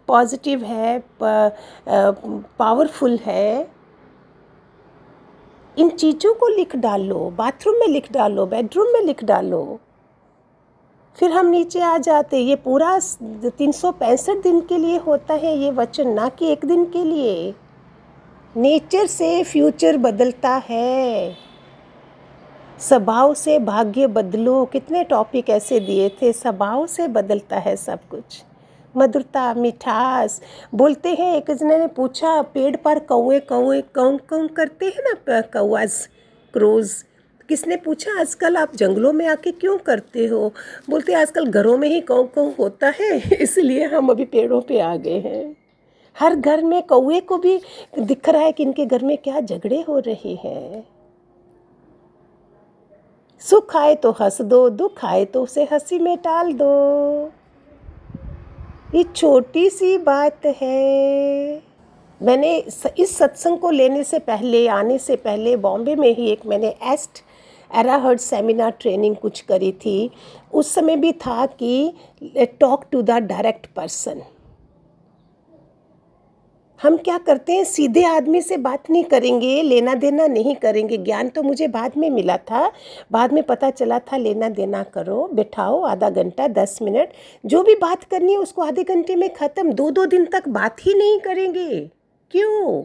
पॉजिटिव 0.08 0.64
है 0.64 1.04
पावरफुल 1.18 3.18
है। 3.24 3.70
इन 5.76 5.88
चीज़ों 5.88 6.34
को 6.34 6.48
लिख 6.48 6.76
डालो, 6.76 7.30
बाथरूम 7.30 7.80
में 7.80 7.86
लिख 7.86 8.12
डालो, 8.12 8.46
बेडरूम 8.46 8.92
में 8.92 9.00
लिख 9.00 9.24
डालो। 9.24 9.80
फिर 11.16 11.32
हम 11.32 11.46
नीचे 11.46 11.80
आ 11.80 11.98
जाते, 11.98 12.38
ये 12.38 12.56
पूरा 12.56 13.00
तीन 13.48 13.72
सौ 13.72 13.92
पैंसठ 13.92 14.42
दिन 14.42 14.60
के 14.60 14.78
लिए 14.78 14.98
होता 14.98 15.34
है, 15.34 15.56
ये 15.56 15.70
वचन 15.70 16.08
ना 16.08 16.28
कि 16.28 16.46
एक 16.46 16.64
दिन 16.64 16.84
के 16.84 17.04
लिए। 17.04 17.54
नेचर 18.56 19.06
से 19.06 19.44
फ्यूचर 19.44 19.96
बदलता 19.96 20.62
है। 20.68 21.36
स्वभाव 22.80 23.34
से 23.34 23.58
भाग्य 23.58 24.06
बदलो, 24.06 24.64
कितने 24.64 25.04
टॉपिक 25.04 25.50
ऐसे 25.50 25.80
दिए 25.80 26.16
थे, 26.22 26.32
स्वभाव 26.32 26.86
से 26.86 27.08
बदलता 27.08 27.58
है 27.58 27.76
सब 27.76 28.08
कुछ। 28.08 28.44
मधुरता, 28.96 29.54
मिठास। 29.54 30.40
बोलते 30.74 31.08
हैं, 31.08 31.36
एक 31.36 31.50
जने 31.50 31.78
ने 31.78 31.86
पूछा, 31.86 32.42
पेड़ 32.42 32.76
पर 32.76 32.98
कौए 32.98 33.40
कौए 33.40 33.80
कौन 33.80 34.16
कौन 34.16 34.48
करते 34.48 34.86
हैं 34.86 35.02
ना 35.02 35.40
कौआज 35.40 36.08
क्रोज़? 36.52 37.04
किसने 37.48 37.76
पूछा, 37.76 38.20
आजकल 38.20 38.56
आप 38.56 38.76
जंगलों 38.76 39.12
में 39.12 39.26
आके 39.26 39.52
क्यों 39.52 39.78
करते 39.78 40.26
हो? 40.26 40.52
बोलते, 40.90 41.12
आजकल 41.12 41.46
घरों 41.46 41.78
में 41.78 41.88
ही 41.88 42.00
कौ 42.00 42.24
कौ 42.24 42.50
होता 42.58 42.92
है, 43.00 43.16
इसलिए 43.42 43.84
हम 43.84 44.08
अभी 44.08 44.24
पेड़ों 44.24 44.60
पे 44.60 44.80
आ 44.80 44.96
गए 44.96 45.18
हैं। 45.20 45.56
हर 46.18 46.34
घर 46.34 46.64
में 46.64 46.82
कौए 46.82 47.20
को 47.20 47.38
भी 47.38 47.60
दिख 47.98 48.28
रहा 48.28 48.42
है 48.42 48.52
कि 48.52 48.62
इनके 48.62 48.86
घर 48.86 49.04
में 49.04 49.18
क्या 49.18 49.40
झगड़े 49.40 49.84
हो 49.88 49.98
रहे 49.98 50.34
हैं। 50.34 50.86
सुख 53.40 53.76
आए 53.76 53.94
तो 53.94 54.10
हंस 54.10 54.42
दो, 54.42 54.70
दुख 54.70 55.04
आए 55.04 55.24
तो 55.24 55.42
उसे 55.42 55.64
हँसी 55.64 55.98
में 55.98 56.18
टाल 56.18 56.52
दो। 56.52 57.32
ये 58.94 59.02
छोटी 59.06 59.68
सी 59.70 59.96
बात 59.98 60.46
है। 60.46 61.62
मैंने 62.20 62.56
इस 62.98 63.16
सत्संग 63.18 63.58
को 63.58 63.70
लेने 63.70 64.02
से 64.04 64.18
पहले, 64.18 64.66
आने 64.68 64.98
से 64.98 65.16
पहले 65.16 65.56
बॉम्बे 65.56 65.94
में 65.96 66.14
ही 66.16 66.28
एक 66.30 66.44
मैंने 66.46 66.74
एस्ट 66.92 67.22
एराहर्ड 67.70 68.20
सेमिनार 68.20 68.70
ट्रेनिंग 68.80 69.16
कुछ 69.16 69.40
करी 69.40 69.72
थी। 69.74 70.10
उस 70.52 70.74
समय 70.74 70.96
भी 70.96 71.12
था 71.12 71.46
कि 71.46 71.92
talk 72.60 72.84
to 72.92 73.02
the 73.02 73.10
direct 73.22 73.66
person. 73.66 74.22
हम 76.82 76.96
क्या 76.96 77.18
करते 77.18 77.52
हैं? 77.52 77.64
सीधे 77.64 78.04
आदमी 78.04 78.40
से 78.42 78.56
बात 78.56 78.90
नहीं 78.90 79.04
करेंगे, 79.04 79.62
लेना 79.62 79.94
देना 79.94 80.26
नहीं 80.26 80.54
करेंगे। 80.56 80.96
ज्ञान 80.96 81.28
तो 81.28 81.42
मुझे 81.42 81.68
बाद 81.68 81.92
में 81.96 82.10
मिला 82.10 82.36
था। 82.36 82.72
बाद 83.12 83.32
में 83.32 83.42
पता 83.42 83.70
चला 83.70 83.98
था, 83.98 84.16
लेना 84.16 84.48
देना 84.48 84.82
करो, 84.82 85.28
बिठाओ, 85.32 85.80
आधा 85.80 86.10
घंटा, 86.10 86.48
दस 86.48 86.78
मिनट। 86.82 87.12
जो 87.46 87.62
भी 87.62 87.74
बात 87.74 88.04
करनी 88.04 88.32
है, 88.32 88.38
उसको 88.38 88.62
आधे 88.62 88.84
घंटे 88.84 89.16
में 89.16 89.34
ख़त्म। 89.34 89.72
दो 89.72 89.90
दो 89.90 90.06
दिन 90.06 90.24
तक 90.24 90.48
बात 90.48 90.86
ही 90.86 90.94
नहीं 90.94 91.18
करेंगे। 91.20 91.80
क्यों? 92.30 92.82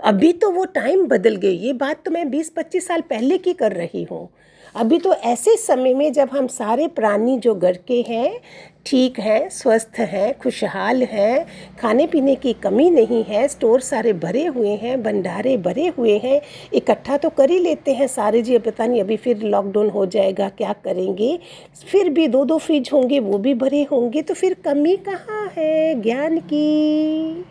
अभी 0.00 0.32
तो 0.32 0.50
वो 0.50 0.64
टाइम 0.64 1.06
बदल 1.06 1.36
गई। 1.36 1.56
ये 1.56 1.72
बात 1.72 2.04
तो 2.04 2.10
मैं 2.10 2.30
बीस 2.30 2.50
पच्चीस 2.50 2.86
साल 2.86 3.00
पहले 3.00 3.38
की 3.38 3.52
कर 3.52 3.72
रही 3.72 4.02
हूँ। 4.04 4.28
अभी 4.74 4.98
तो 4.98 5.14
ऐसे 5.14 5.56
समय 5.56 5.94
में 5.94 6.12
जब 6.12 6.28
हम 6.32 6.46
सारे 6.46 6.88
प्राणी 6.88 7.38
जो 7.38 7.54
घर 7.54 7.78
के 7.88 8.00
हैं, 8.08 8.40
ठीक 8.86 9.18
हैं, 9.20 9.48
स्वस्थ 9.48 9.98
हैं, 9.98 10.38
खुशहाल 10.38 11.02
हैं, 11.02 11.46
खाने 11.80 12.06
पीने 12.06 12.34
की 12.34 12.52
कमी 12.52 12.90
नहीं 12.90 13.24
है, 13.24 13.48
स्टोर 13.48 13.80
सारे 13.80 14.12
भरे 14.12 14.46
हुए 14.46 14.68
हैं, 14.68 15.02
भंडारे 15.02 15.56
भरे 15.56 15.86
हुए 15.88 16.18
हैं, 16.18 16.40
इकट्ठा 16.74 17.16
तो 17.16 17.30
कर 17.30 17.50
ही 17.50 17.58
लेते 17.58 17.94
हैं 17.94 18.06
सारे 18.06 18.42
जी 18.42 18.58
पता 18.58 18.86
नहीं 18.86 19.00
अभी 19.00 19.16
फिर 19.16 19.42
लॉकडाउन 19.42 19.90
हो 19.90 20.06
जाएगा, 20.06 20.48
क्या 20.48 20.72
करेंगे? 20.72 21.38
फिर 21.86 22.08
भी 22.08 22.28
दो 22.28 22.44
दो 22.44 22.58
फ्रिज 22.58 22.90
होंगे, 22.92 23.20
वो 23.20 23.38
भी 23.38 23.54
भरे 23.54 23.82
होंगे 23.82 24.22
तो 24.22 24.34
फिर 24.34 24.54
कमी 24.54 24.96
कहाँ 24.96 25.46
है 25.56 26.02
ज्ञान 26.02 26.38
की? 26.38 27.44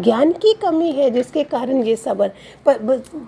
ज्ञान 0.00 0.32
की 0.32 0.54
कमी 0.54 0.92
है 0.92 1.10
जिसके 1.10 1.44
कारण 1.44 1.82
ये 1.82 1.96
सब 1.96 2.30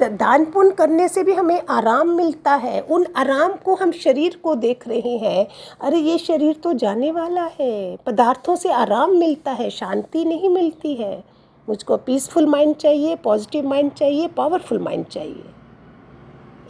दान 0.03 0.45
पुण्य 0.45 0.71
करने 0.71 1.09
से 1.09 1.23
भी 1.23 1.33
हमें 1.33 1.63
आराम 1.71 2.09
मिलता 2.09 2.55
है। 2.55 2.81
उन 2.81 3.07
आराम 3.17 3.53
को 3.53 3.75
हम 3.75 3.93
शरीर 3.93 4.41
को 4.45 4.55
देख 4.55 4.89
रहे 4.89 5.17
हैं। 5.17 5.49
अरे, 5.81 5.99
ये 5.99 6.19
शरीर 6.19 6.55
तो 6.55 6.73
जाने 6.73 7.11
वाला 7.11 7.51
है। 7.61 7.97
पदार्थों 7.97 8.57
से 8.57 8.73
आराम 8.73 9.11
मिलता 9.11 9.51
है, 9.51 9.71
शांति 9.71 10.25
नहीं 10.25 10.49
मिलती 10.49 10.95
है। 10.95 11.25
मुझको 11.69 11.97
पीसफुल 11.97 12.47
माइंड 12.47 12.77
चाहिए 12.77 13.17
पॉजिटिव 13.17 13.69
माइंड 13.69 13.93
चाहिए 13.93 14.29
पावरफुल 14.29 14.79
माइंड 14.79 15.07
चाहिए। 15.07 15.45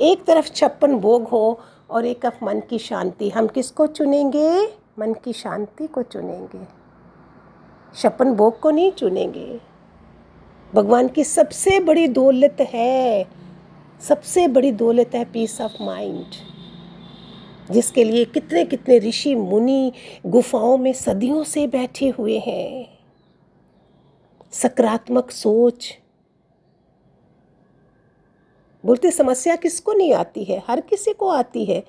एक 0.01 0.25
तरफ़ 0.25 0.53
छप्पन 0.53 0.95
भोग 0.95 1.23
हो 1.23 1.61
और 1.91 2.07
एक 2.07 2.23
तरफ़ 2.23 2.45
मन 2.45 2.61
की 2.71 2.79
शांति। 2.79 3.31
हम 3.31 3.47
किसको 3.47 3.87
चुनेंगे? 3.87 4.65
मन 4.99 5.15
की 5.25 5.33
शांति 5.33 5.87
को 5.87 6.03
चुनेंगे। 6.03 6.67
छप्पन 7.97 8.33
भोग 8.33 8.61
को 8.61 8.71
नहीं 8.71 8.93
चुनेंगे। 8.93 9.78
भगवान 10.75 11.09
की 11.09 11.25
सबसे 11.25 11.81
बड़ी 11.81 12.09
दौलत 12.09 12.57
है, 12.61 13.27
सबसे 14.09 14.49
बड़ी 14.49 14.73
दौलत 14.73 15.11
है 15.15 15.25
पीस 15.25 15.61
ऑफ़ 15.61 15.83
माइंड 15.83 16.27
जिसके 17.71 18.05
लिए 18.05 18.25
कितने 18.25 18.65
कितने 18.65 18.99
ऋषि, 18.99 19.35
मुनि 19.35 19.93
गुफाओं 20.27 20.79
में 20.79 20.93
सदियों 20.93 21.45
से 21.45 21.67
बैठे 21.67 22.09
हुए 22.09 22.39
हैं। 22.39 22.99
सकारात्मक 24.53 25.31
सोच। 25.31 25.99
बोलते, 28.85 29.11
समस्या 29.11 29.57
किसको 29.57 29.93
नहीं 29.93 30.13
आती 30.13 30.45
है? 30.45 30.63
हर 30.69 30.81
किसी 30.81 31.13
को 31.13 31.29
आती 31.29 31.65
है। 31.65 31.83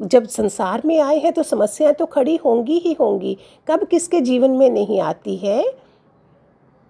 जब 0.00 0.28
संसार 0.28 0.82
में 0.84 1.00
आए 1.00 1.18
हैं 1.18 1.32
तो 1.32 1.42
समस्याएँ 1.42 1.94
तो 1.94 2.06
खड़ी 2.06 2.36
होंगी 2.36 2.78
ही 2.78 2.92
होंगी। 2.92 3.36
कब 3.68 3.84
किसके 3.84 4.20
जीवन 4.20 4.50
में 4.50 4.70
नहीं 4.70 5.00
आती 5.00 5.36
है? 5.36 5.81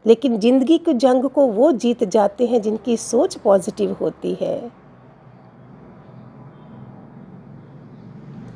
लेकिन 0.05 0.39
ज़िंदगी 0.41 0.79
के 0.79 0.95
जंग 0.95 1.25
को 1.25 1.47
वो 1.49 1.71
जीत 1.75 2.05
जाते 2.05 2.47
हैं 2.47 2.61
जिनकी 2.63 2.97
सोच 2.97 3.37
पॉजिटिव 3.39 3.97
होती 4.01 4.37
है। 4.41 4.57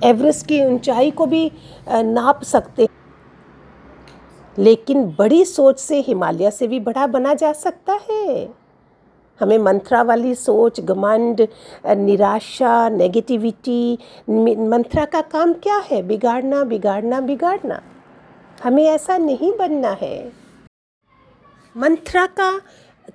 एवरेस्ट 0.04 0.46
की 0.46 0.64
ऊंचाई 0.64 1.10
को 1.10 1.26
भी 1.26 1.50
नाप 1.88 2.42
सकते 2.44 2.88
लेकिन 4.56 5.04
बड़ी 5.18 5.44
सोच 5.44 5.78
से 5.78 6.00
हिमालय 6.00 6.50
से 6.50 6.66
भी 6.68 6.80
बड़ा 6.80 7.06
बना 7.06 7.34
जा 7.34 7.52
सकता 7.54 7.98
है। 8.10 8.48
हमें 9.40 9.58
मंत्रा 9.58 10.02
वाली 10.02 10.34
सोच, 10.34 10.80
घमंड 10.80 11.46
निराशा 11.88 12.88
नेगेटिविटी 12.88 13.98
मंत्रा 14.28 15.04
का 15.04 15.20
काम 15.22 15.52
क्या 15.54 15.76
है? 15.86 16.02
बिगाड़ना 16.02 16.62
बिगाड़ना 16.64 17.20
बिगाड़ना। 17.20 17.80
हमें 18.58 18.84
ऐसा 18.84 19.16
नहीं 19.18 19.52
बनना 19.58 19.90
है। 20.00 20.45
मंत्रा 21.76 22.26
का 22.26 22.60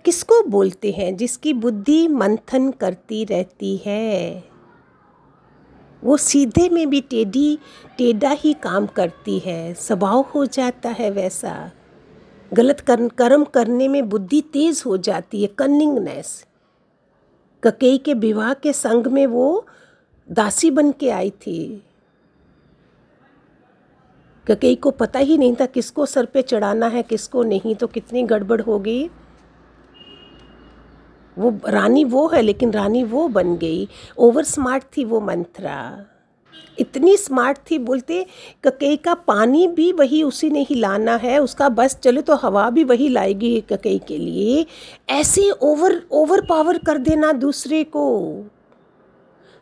किसको 0.06 0.44
बोलते 0.44 0.91
हैं 0.91 1.18
जिसकी 1.18 1.53
बुद्धि 1.53 2.08
मंथन 2.08 2.72
करती 2.72 3.25
रहती 3.25 3.77
है? 3.77 4.44
वो 6.03 6.18
सीधे 6.18 6.70
में 6.70 6.89
भी 6.89 7.01
टेढ़ी 7.01 7.60
टेढ़ा 7.98 8.30
ही 8.30 8.53
काम 8.53 8.86
करती 8.86 9.39
है। 9.39 9.74
स्वभाव 9.74 10.22
हो 10.36 10.46
जाता 10.46 10.89
है 10.89 11.12
वैसा। 11.12 11.72
गलत 12.53 12.80
कर, 12.80 13.08
कर्म 13.08 13.44
करने 13.44 13.88
में 13.88 14.10
बुद्धि 14.10 14.41
तेज 14.41 14.84
हो 14.86 14.98
जाती 14.98 15.41
है 15.41 15.48
कनिंगनेस 15.48 16.46
ककई 17.63 17.98
के 17.98 18.13
विवाह 18.13 18.53
के 18.53 18.74
संग 18.74 19.08
में 19.08 19.27
वो 19.27 19.68
दासी 20.32 20.72
बन 20.72 20.91
के 20.91 21.10
आई 21.10 21.30
थी। 21.30 21.84
ककई 24.51 24.75
को 24.75 24.91
पता 24.91 25.20
ही 25.20 25.38
नहीं 25.38 25.55
था 25.55 25.65
किसको 25.65 26.05
सर 26.05 26.25
पे 26.25 26.41
चढ़ाना 26.41 26.88
है, 26.88 27.03
किसको 27.03 27.43
नहीं 27.43 27.75
तो 27.75 27.88
कितनी 27.88 28.24
गड़बड़ 28.24 28.62
हो 28.62 28.79
गई। 28.79 29.10
वो 31.38 31.53
रानी 31.67 32.03
वो 32.03 32.27
है, 32.27 32.41
लेकिन 32.41 32.72
रानी 32.72 33.03
वो 33.03 33.27
बन 33.27 33.55
गई। 33.58 33.88
ओवर 34.17 34.43
स्मार्ट 34.43 34.84
थी 34.98 35.05
वो 35.05 35.20
मंत्रा। 35.22 36.05
इतनी 36.79 37.15
स्मार्ट 37.17 37.58
थी, 37.72 37.77
बोलते 37.79 38.25
ककई 38.63 38.98
का 38.98 39.13
पानी 39.13 39.67
भी 39.67 39.91
वही 39.91 40.22
उसी 40.24 40.50
ने 40.50 40.62
ही 40.62 40.75
लाना 40.75 41.15
है, 41.15 41.38
उसका 41.39 41.70
बस 41.70 41.96
चले 41.96 42.22
तो 42.22 42.36
हवा 42.36 42.70
भी 42.70 42.84
वही 42.84 43.10
लाएगी 43.10 43.60
ककई 43.62 44.00
के 44.08 44.17
लिए। 44.17 44.65
ऐसे 45.10 45.50
ओवर 45.51 46.01
ओवर 46.12 46.41
पावर 46.41 46.77
कर 46.77 46.98
देना 46.98 47.31
दूसरे 47.31 47.84
को। 47.84 48.05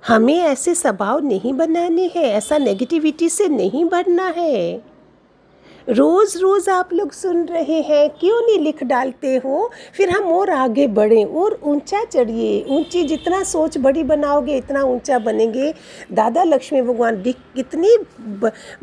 हमें 0.08 0.38
ऐसे 0.38 0.76
स्वभाव 0.76 1.20
नहीं 1.20 1.54
बनाने 1.54 2.12
हैं, 2.16 2.24
ऐसा 2.24 2.58
नेगेटिविटी 2.58 3.30
से 3.30 3.48
नहीं 3.48 3.86
बढ़ना 3.86 4.28
है। 4.28 4.82
रोज़ 5.90 6.38
रोज़ 6.38 6.70
आप 6.70 6.90
लोग 6.94 7.12
सुन 7.12 7.46
रहे 7.46 7.82
हैं, 7.82 8.10
क्यों 8.10 8.42
नहीं 8.42 8.60
लिख 8.60 8.84
डालते 8.84 9.36
हो? 9.36 9.72
फिर 9.98 10.10
हम 10.10 10.24
और 10.24 10.50
आगे 10.50 10.88
बढ़ें, 10.88 11.26
और 11.26 11.60
ऊँचा 11.64 12.04
चढ़िए। 12.04 12.66
ऊँची 12.70 13.04
जितना 13.04 13.44
सोच 13.44 13.78
बड़ी 13.78 14.04
बनाओगे, 14.04 14.58
इतना 14.58 14.84
ऊँचा 14.84 15.20
बनेंगे। 15.20 15.74
दादा 16.12 16.44
लक्ष्मी 16.44 16.82
भगवान 16.82 17.22
कितनी 17.22 17.98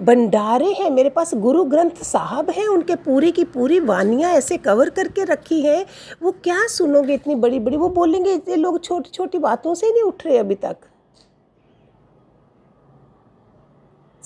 भंडारे 0.01 0.73
हैं। 0.73 0.91
मेरे 0.91 1.11
पास 1.11 1.35
गुरु 1.35 1.65
ग्रंथ 1.65 2.03
साहब 2.03 2.51
हैं, 2.51 2.67
उनके 2.69 2.95
पूरी 2.95 3.33
की 3.33 3.45
पूरी 3.45 3.81
वानियाँ 3.81 4.33
ऐसे 4.33 4.57
कवर 4.57 4.91
करके 4.91 5.25
रखी 5.25 5.61
हैं। 5.61 5.87
वो 6.23 6.31
क्या 6.45 6.67
सुनोगे 6.67 7.15
इतनी 7.15 7.35
बड़ी 7.35 7.59
बड़ी 7.59 7.77
वो 7.77 7.89
बोलेंगे 7.89 8.33
इतने 8.33 8.57
लोग 8.57 8.85
छोटी 8.85 9.11
छोटी 9.11 9.39
बातों 9.39 9.75
से 9.75 9.91
नहीं 9.91 10.03
उठ 10.03 10.27
रहे 10.27 10.39
अभी 10.39 10.55
तक। 10.55 10.77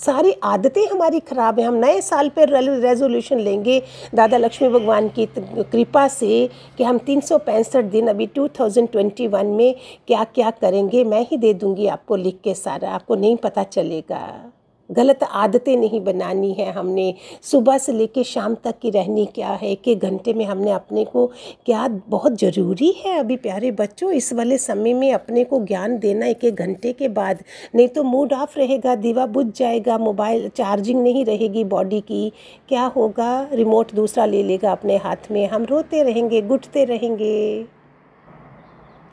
सारी 0.00 0.32
आदतें 0.44 0.86
हमारी 0.86 1.20
ख़राब 1.20 1.58
हैं। 1.60 1.66
हम 1.66 1.74
नए 1.76 2.00
साल 2.00 2.28
पर 2.28 2.48
रेजोल्यूशन 2.80 3.38
लेंगे। 3.38 3.80
दादा 4.14 4.36
लक्ष्मी 4.36 4.68
भगवान 4.68 5.08
की 5.08 5.26
कृपा 5.26 6.06
से 6.08 6.48
कि 6.78 6.84
हम 6.84 6.98
तीन 7.00 7.20
सौ 7.20 7.38
पैंसठ 7.40 7.84
दिन 7.86 8.08
अभी 8.08 8.26
2021 8.28 9.46
में 9.46 9.74
क्या 10.06 10.24
क्या 10.24 10.50
करेंगे, 10.52 11.04
मैं 11.04 11.26
ही 11.30 11.36
दे 11.36 11.52
दूँगी 11.54 11.86
आपको 11.88 12.16
लिख 12.16 12.40
के 12.44 12.54
सारा। 12.56 12.90
आपको 12.90 13.16
नहीं 13.16 13.36
पता 13.38 13.62
चलेगा। 13.64 14.52
गलत 14.90 15.22
आदतें 15.22 15.76
नहीं 15.76 16.00
बनानी 16.00 16.52
है 16.52 16.72
हमने। 16.72 17.14
सुबह 17.42 17.78
से 17.78 17.92
लेके 17.92 18.24
शाम 18.24 18.54
तक 18.54 18.74
की 18.82 18.90
रहनी 18.90 19.26
क्या 19.26 19.48
है? 19.48 19.72
एक 19.72 19.98
घंटे 19.98 20.34
में 20.34 20.44
हमने 20.44 20.70
अपने 20.70 21.04
को 21.04 21.26
क्या 21.66 21.88
बहुत 22.08 22.38
ज़रूरी 22.38 22.90
है? 23.04 23.18
अभी 23.18 23.36
प्यारे 23.36 23.70
बच्चों, 23.70 24.12
इस 24.12 24.32
वाले 24.32 24.58
समय 24.58 24.94
में 24.94 25.12
अपने 25.12 25.44
को 25.44 25.60
ज्ञान 25.60 25.98
देना 25.98 26.26
एक 26.26 26.44
एक 26.44 26.54
घंटे 26.54 26.92
के 26.92 27.08
बाद। 27.08 27.42
नहीं 27.74 27.88
तो 27.88 28.02
मूड 28.02 28.32
ऑफ़ 28.32 28.58
रहेगा, 28.58 28.94
दीवा 28.94 29.26
बुझ 29.26 29.46
जाएगा 29.58 29.98
मोबाइल 29.98 30.48
चार्जिंग 30.48 31.02
नहीं 31.02 31.24
रहेगी 31.24 31.64
बॉडी 31.64 32.00
की। 32.00 32.32
क्या 32.68 32.84
होगा? 32.84 33.48
रिमोट 33.52 33.92
दूसरा 33.92 34.24
ले 34.24 34.42
लेगा 34.42 34.72
अपने 34.72 34.96
हाथ 34.96 35.30
में। 35.30 35.48
हम 35.48 35.64
रोते 35.64 36.02
रहेंगे 36.02 36.42
गुटते 36.42 36.84
रहेंगे। 36.84 37.62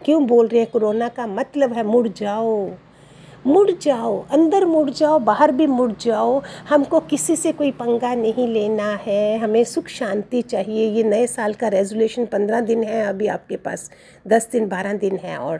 क्यों 0.05 0.27
बोल 0.27 0.47
रहे 0.47 0.61
हैं? 0.61 0.69
कोरोना 0.73 1.07
का 1.07 1.27
मतलब 1.27 1.73
है 1.73 1.83
मुड़ 1.83 2.07
जाओ। 2.07 2.69
मुड़ 3.47 3.71
जाओ, 3.71 4.25
अंदर 4.31 4.65
मुड़ 4.65 4.89
जाओ, 4.89 5.19
बाहर 5.19 5.51
भी 5.51 5.67
मुड़ 5.67 5.91
जाओ। 6.01 6.41
हमको 6.69 6.99
किसी 6.99 7.35
से 7.35 7.51
कोई 7.51 7.71
पंगा 7.71 8.13
नहीं 8.15 8.47
लेना 8.47 8.89
है। 9.05 9.37
हमें 9.37 9.63
सुख 9.63 9.87
शांति 9.87 10.41
चाहिए। 10.41 10.89
ये 10.89 11.03
नए 11.03 11.27
साल 11.27 11.53
का 11.53 11.67
रेजोल्यूशन 11.67 12.25
पंद्रह 12.25 12.61
दिन 12.61 12.83
है, 12.83 13.05
अभी 13.05 13.27
आपके 13.27 13.55
पास 13.55 13.91
दस 14.27 14.49
दिन, 14.51 14.67
बारह 14.67 14.93
दिन 14.93 15.17
है 15.17 15.37
और 15.37 15.59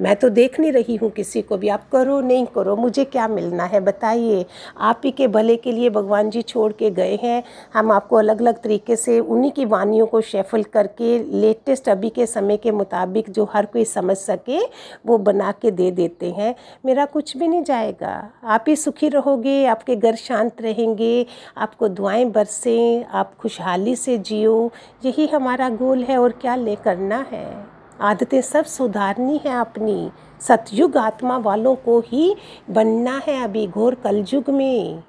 मैं 0.00 0.16
तो 0.16 0.28
देख 0.28 0.60
नहीं 0.60 0.72
रही 0.72 0.96
हूँ 0.96 1.10
किसी 1.10 1.42
को 1.42 1.56
भी। 1.56 1.68
आप 1.68 1.88
करो, 1.90 2.20
नहीं 2.20 2.46
करो, 2.46 2.76
मुझे 2.76 3.04
क्या 3.04 3.28
मिलना 3.28 3.64
है? 3.64 3.80
बताइए। 3.80 4.46
आप 4.78 5.00
ही 5.04 5.10
के 5.10 5.28
भले 5.28 5.56
के 5.56 5.72
लिए 5.72 5.90
भगवान 5.90 6.30
जी 6.30 6.42
छोड़ 6.42 6.72
के 6.72 6.90
गए 6.90 7.18
हैं। 7.22 7.42
हम 7.74 7.92
आपको 7.92 8.16
अलग 8.16 8.40
अलग 8.40 8.62
तरीके 8.62 8.96
से 8.96 9.20
उन्हीं 9.20 9.52
की 9.52 9.64
वानियों 9.64 10.06
को 10.06 10.20
शेफल 10.20 10.62
करके, 10.62 11.18
लेटेस्ट 11.40 11.88
अभी 11.88 12.10
के 12.10 12.26
समय 12.26 12.56
के 12.56 12.70
मुताबिक 12.70 13.30
जो 13.30 13.44
हर 13.44 13.66
कोई 13.66 13.84
समझ 13.84 14.16
सके, 14.16 14.58
वो 15.06 15.18
बना 15.18 15.52
के 15.52 15.70
दे 15.70 15.90
देते 15.90 16.30
हैं। 16.30 16.54
मेरा 16.86 17.04
कुछ 17.04 17.36
भी 17.36 17.48
नहीं 17.48 17.62
जाएगा। 17.62 18.30
आप 18.44 18.64
ही 18.68 18.76
सुखी 18.76 19.08
रहोगे, 19.08 19.64
आपके 19.66 19.96
घर 19.96 20.14
शांत 20.14 20.62
रहेंगे, 20.62 21.26
आपको 21.58 21.88
दुआएँ 21.88 22.24
बरसें, 22.24 23.04
आप 23.04 23.36
खुशहाली 23.36 23.96
से 23.96 24.18
जियो। 24.18 24.70
यही 25.04 25.26
हमारा 25.26 25.68
गोल 25.68 26.02
है 26.02 26.18
और 26.18 26.32
क्या 26.32 26.56
ले 26.56 26.76
करना 26.76 27.26
है? 27.32 27.81
आदतें 28.00 28.40
सब 28.40 28.64
सुधारनी 28.64 29.40
है 29.46 29.60
अपनी। 29.60 30.10
सतयुग 30.40 30.96
आत्मा 30.96 31.36
वालों 31.36 31.74
को 31.74 32.00
ही 32.00 32.36
बनना 32.70 33.20
है 33.26 33.44
अभी 33.44 33.66
घोर 33.66 33.94
कलयुग 33.94 34.50
में। 34.50 35.02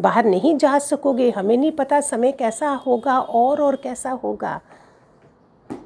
बाहर 0.00 0.24
नहीं 0.24 0.56
जा 0.56 0.78
सकोगे, 0.78 1.30
हमें 1.30 1.56
नहीं 1.56 1.72
पता 1.72 2.00
समय 2.00 2.32
कैसा 2.32 2.68
होगा 2.68 3.18
और 3.18 3.60
और 3.60 3.76
कैसा 3.76 4.10
होगा। 4.10 4.60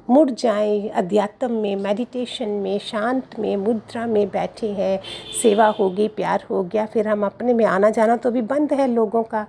मुड़ 0.09 0.29
जाएँ, 0.29 0.89
अध्यात्म 0.89 1.51
में 1.51 1.75
मेडिटेशन 1.75 2.49
में, 2.49 2.79
शांत 2.79 3.39
में, 3.39 3.57
मुद्रा 3.57 4.05
में 4.05 4.29
बैठे 4.29 4.71
हैं। 4.71 4.99
सेवा 5.41 5.67
होगी, 5.67 6.07
प्यार 6.07 6.43
हो 6.49 6.63
गया, 6.63 6.85
फिर 6.85 7.07
हम 7.07 7.25
अपने 7.25 7.53
में 7.53 7.65
आना 7.65 7.89
जाना 7.89 8.15
तो 8.15 8.31
भी 8.31 8.41
बंद 8.41 8.73
है 8.73 8.87
लोगों 8.87 9.23
का। 9.23 9.47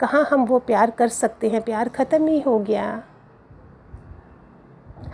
कहाँ 0.00 0.28
हम 0.30 0.44
वो 0.44 0.58
प्यार 0.58 0.90
कर 0.90 1.08
सकते 1.08 1.48
हैं? 1.48 1.62
प्यार 1.62 1.88
ख़त्म 1.88 2.26
ही 2.26 2.40
हो 2.40 2.58
गया। 2.58 3.02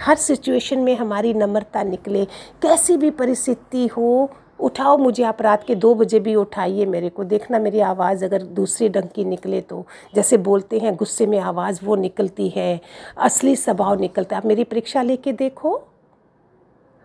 हर 0.00 0.16
सिचुएशन 0.16 0.78
में 0.78 0.96
हमारी 0.96 1.34
नम्रता 1.34 1.82
निकले। 1.82 2.24
कैसी 2.62 2.96
भी 2.96 3.10
परिस्थिति 3.10 3.86
हो, 3.86 4.30
उठाओ 4.60 4.96
मुझे, 4.96 5.22
आप 5.22 5.42
रात 5.42 5.64
के 5.64 5.74
दो 5.74 5.94
बजे 5.94 6.20
भी 6.20 6.34
उठाइए 6.34 6.86
मेरे 6.86 7.08
को। 7.08 7.24
देखना 7.24 7.58
मेरी 7.58 7.80
आवाज़ 7.80 8.24
अगर 8.24 8.42
दूसरे 8.42 8.88
ढंग 8.88 9.08
की 9.14 9.24
निकले 9.24 9.60
तो। 9.60 9.86
जैसे 10.14 10.36
बोलते 10.36 10.78
हैं, 10.78 10.96
गुस्से 10.96 11.26
में 11.26 11.38
आवाज़ 11.38 11.80
वो 11.84 11.96
निकलती 11.96 12.48
है, 12.48 12.80
असली 13.18 13.56
स्वभाव 13.56 14.00
निकलता 14.00 14.36
है। 14.36 14.42
आप 14.42 14.46
मेरी 14.46 14.64
परीक्षा 14.64 15.02
लेके 15.02 15.32
देखो। 15.32 15.82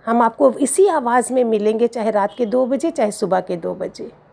हम 0.05 0.21
आपको 0.21 0.51
इसी 0.51 0.87
आवाज़ 0.87 1.33
में 1.33 1.43
मिलेंगे, 1.43 1.87
चाहे 1.87 2.11
रात 2.11 2.35
के 2.37 2.45
दो 2.45 2.65
बजे, 2.65 2.91
चाहे 2.91 3.11
सुबह 3.11 3.39
के 3.39 3.57
दो 3.57 3.75
बजे। 3.75 4.24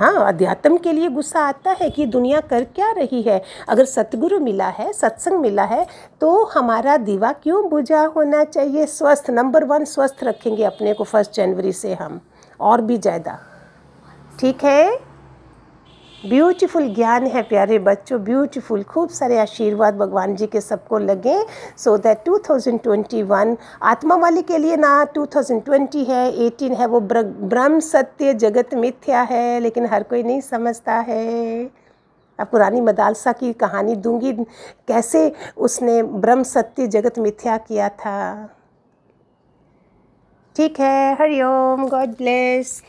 हाँ 0.00 0.26
अध्यात्म 0.28 0.76
के 0.78 0.92
लिए 0.92 1.08
गुस्सा 1.08 1.40
आता 1.40 1.70
है 1.80 1.88
कि 1.90 2.04
दुनिया 2.06 2.40
कर 2.40 2.62
क्या 2.66 2.90
रही 2.90 3.20
है। 3.22 3.40
अगर 3.68 3.84
सतगुरु 3.84 4.38
मिला 4.40 4.68
है, 4.68 4.92
सत्संग 4.92 5.40
मिला 5.40 5.64
है 5.64 5.86
तो 6.20 6.44
हमारा 6.44 6.96
दीवा 6.96 7.32
क्यों 7.32 7.68
बुझा 7.70 8.04
होना 8.06 8.42
चाहिए? 8.44 8.86
स्वस्थ 8.86 9.30
नंबर 9.30 9.64
वन 9.64 9.84
स्वस्थ 9.84 10.24
रखेंगे 10.24 10.64
अपने 10.64 10.94
को 10.94 11.04
फ़र्स्ट 11.04 11.34
जनवरी 11.34 11.72
से 11.72 11.94
हम, 11.94 12.20
और 12.60 12.80
भी 12.80 12.96
ज़्यादा। 12.98 13.38
ठीक 14.40 14.64
है? 14.64 15.09
ब्यूटीफुल 16.24 16.88
ज्ञान 16.94 17.26
है 17.26 17.42
प्यारे 17.42 17.78
बच्चों, 17.78 18.18
ब्यूटीफुल, 18.24 18.82
खूब 18.82 19.08
सारे 19.08 19.38
आशीर्वाद 19.38 19.96
भगवान 19.98 20.34
जी 20.36 20.46
के 20.46 20.60
सबको 20.60 20.98
लगे। 20.98 21.36
सो 21.76 21.96
दैट 21.98 22.24
2021 22.24 23.56
आत्मा 23.82 24.16
वाले 24.16 24.42
के 24.42 24.58
लिए 24.58 24.76
ना 24.76 25.04
2020 25.14 26.04
है 26.08 26.30
18 26.38 26.74
है, 26.74 26.86
वो 26.86 27.00
ब्रह्म 27.00 27.80
सत्य 27.80 28.34
जगत 28.34 28.74
मिथ्या 28.74 29.22
है, 29.22 29.60
लेकिन 29.60 29.86
हर 29.86 30.02
कोई 30.02 30.22
नहीं 30.22 30.40
समझता 30.40 30.98
है। 30.98 31.64
अब 32.38 32.46
पुरानी 32.46 32.80
मदालसा 32.80 33.32
की 33.32 33.52
कहानी 33.52 33.96
दूँगी, 33.96 34.32
कैसे 34.88 35.32
उसने 35.56 36.02
ब्रह्म 36.02 36.42
सत्य 36.42 36.86
जगत 36.88 37.18
मिथ्या 37.18 37.56
किया 37.58 37.88
था। 37.88 38.48
ठीक 40.56 40.80
है, 40.80 41.14
हरिओम 41.14 41.88
गॉड 41.88 42.16
ब्लेस 42.16 42.82